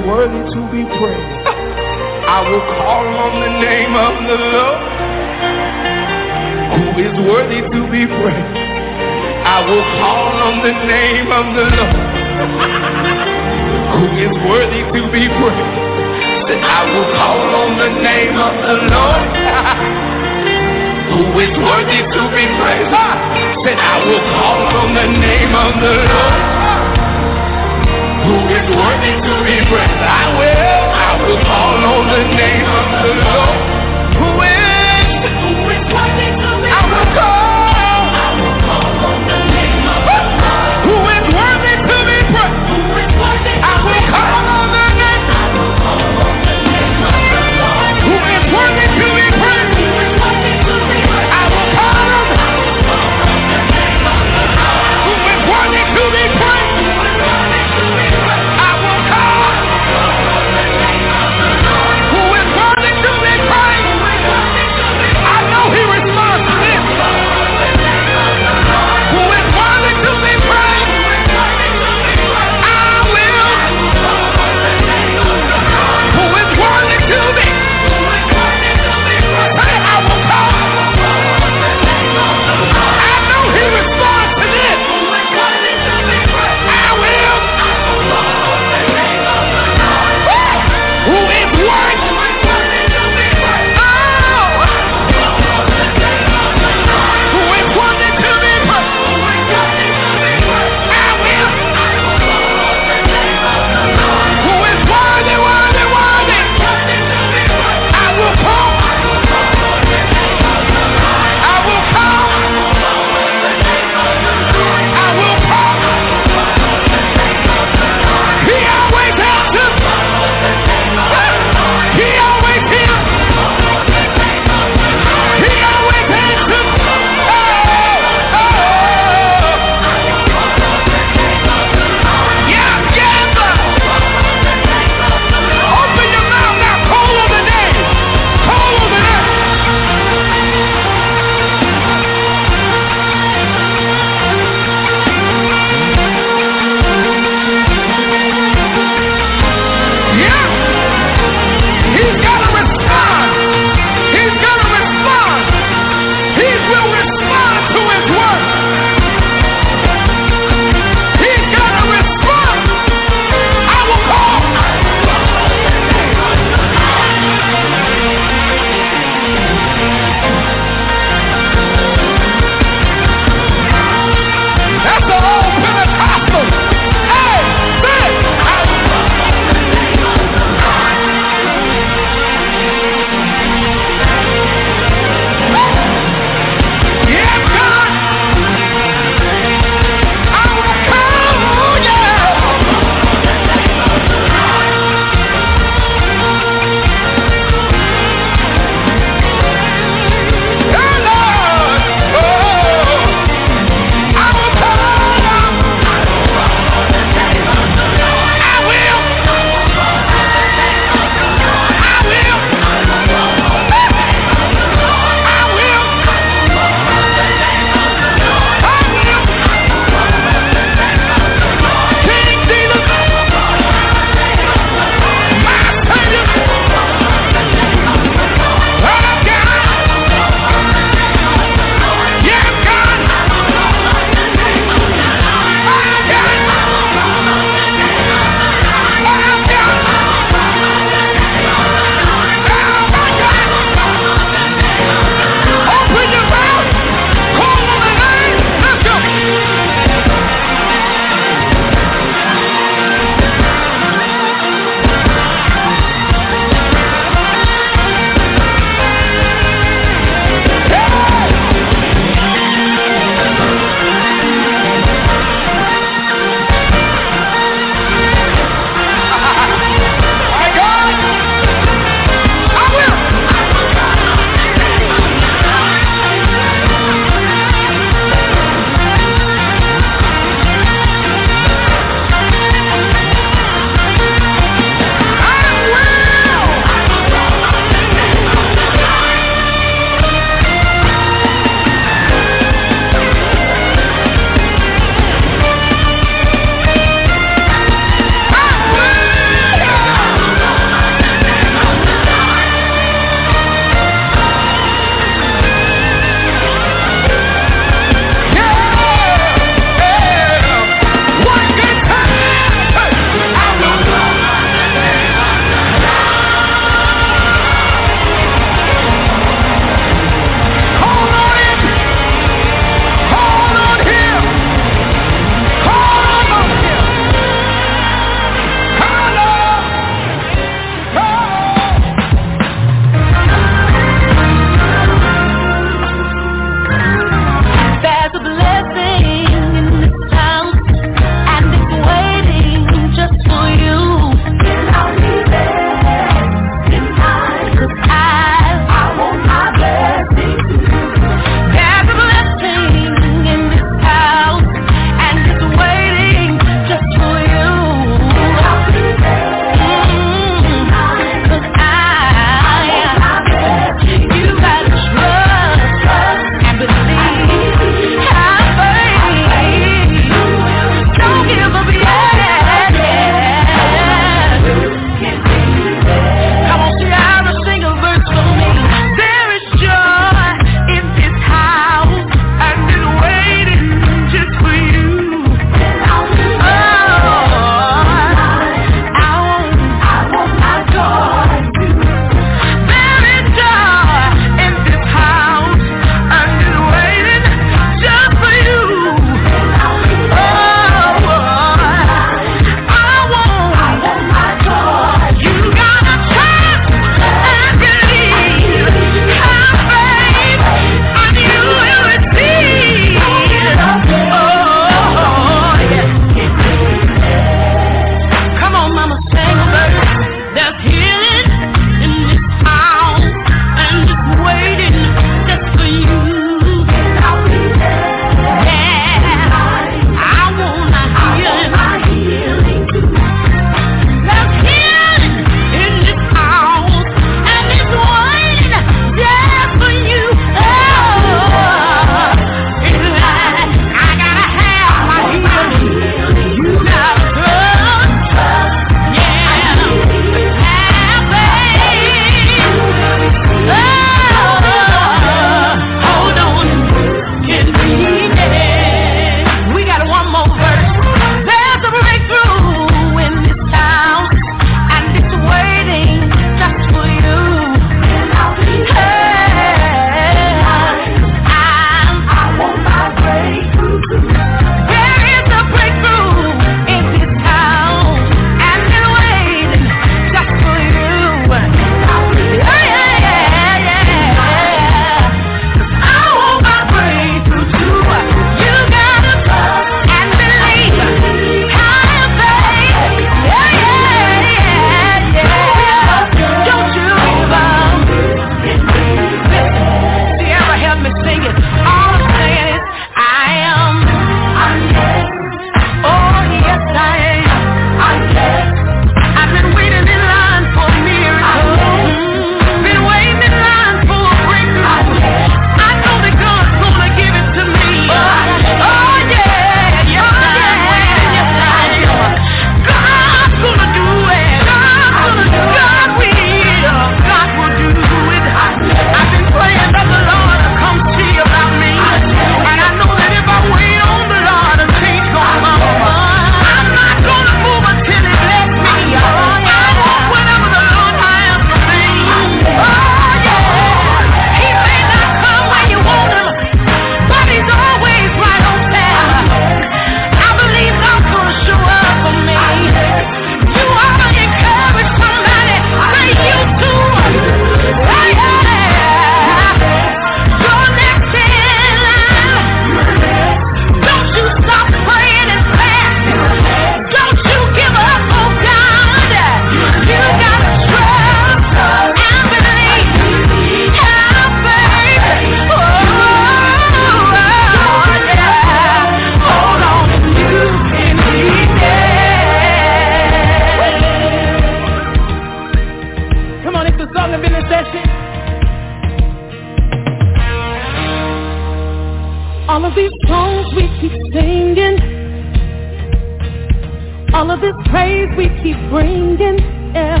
[597.22, 599.38] all of this praise we keep bringing,
[599.72, 600.00] yeah.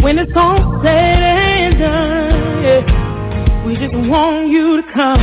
[0.00, 3.66] When it's all said and done, yeah.
[3.66, 5.20] we just want you to come.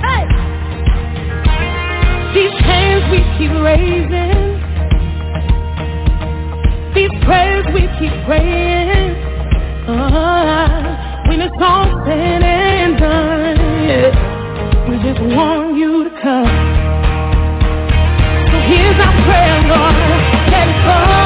[0.00, 0.24] Hey!
[2.32, 4.56] These hands we keep raising,
[6.94, 9.12] these prayers we keep praying.
[9.92, 14.88] Uh, when it's all said and done, yeah.
[14.88, 15.61] we just want
[19.24, 19.94] prayer, Lord,
[20.50, 21.21] can fall.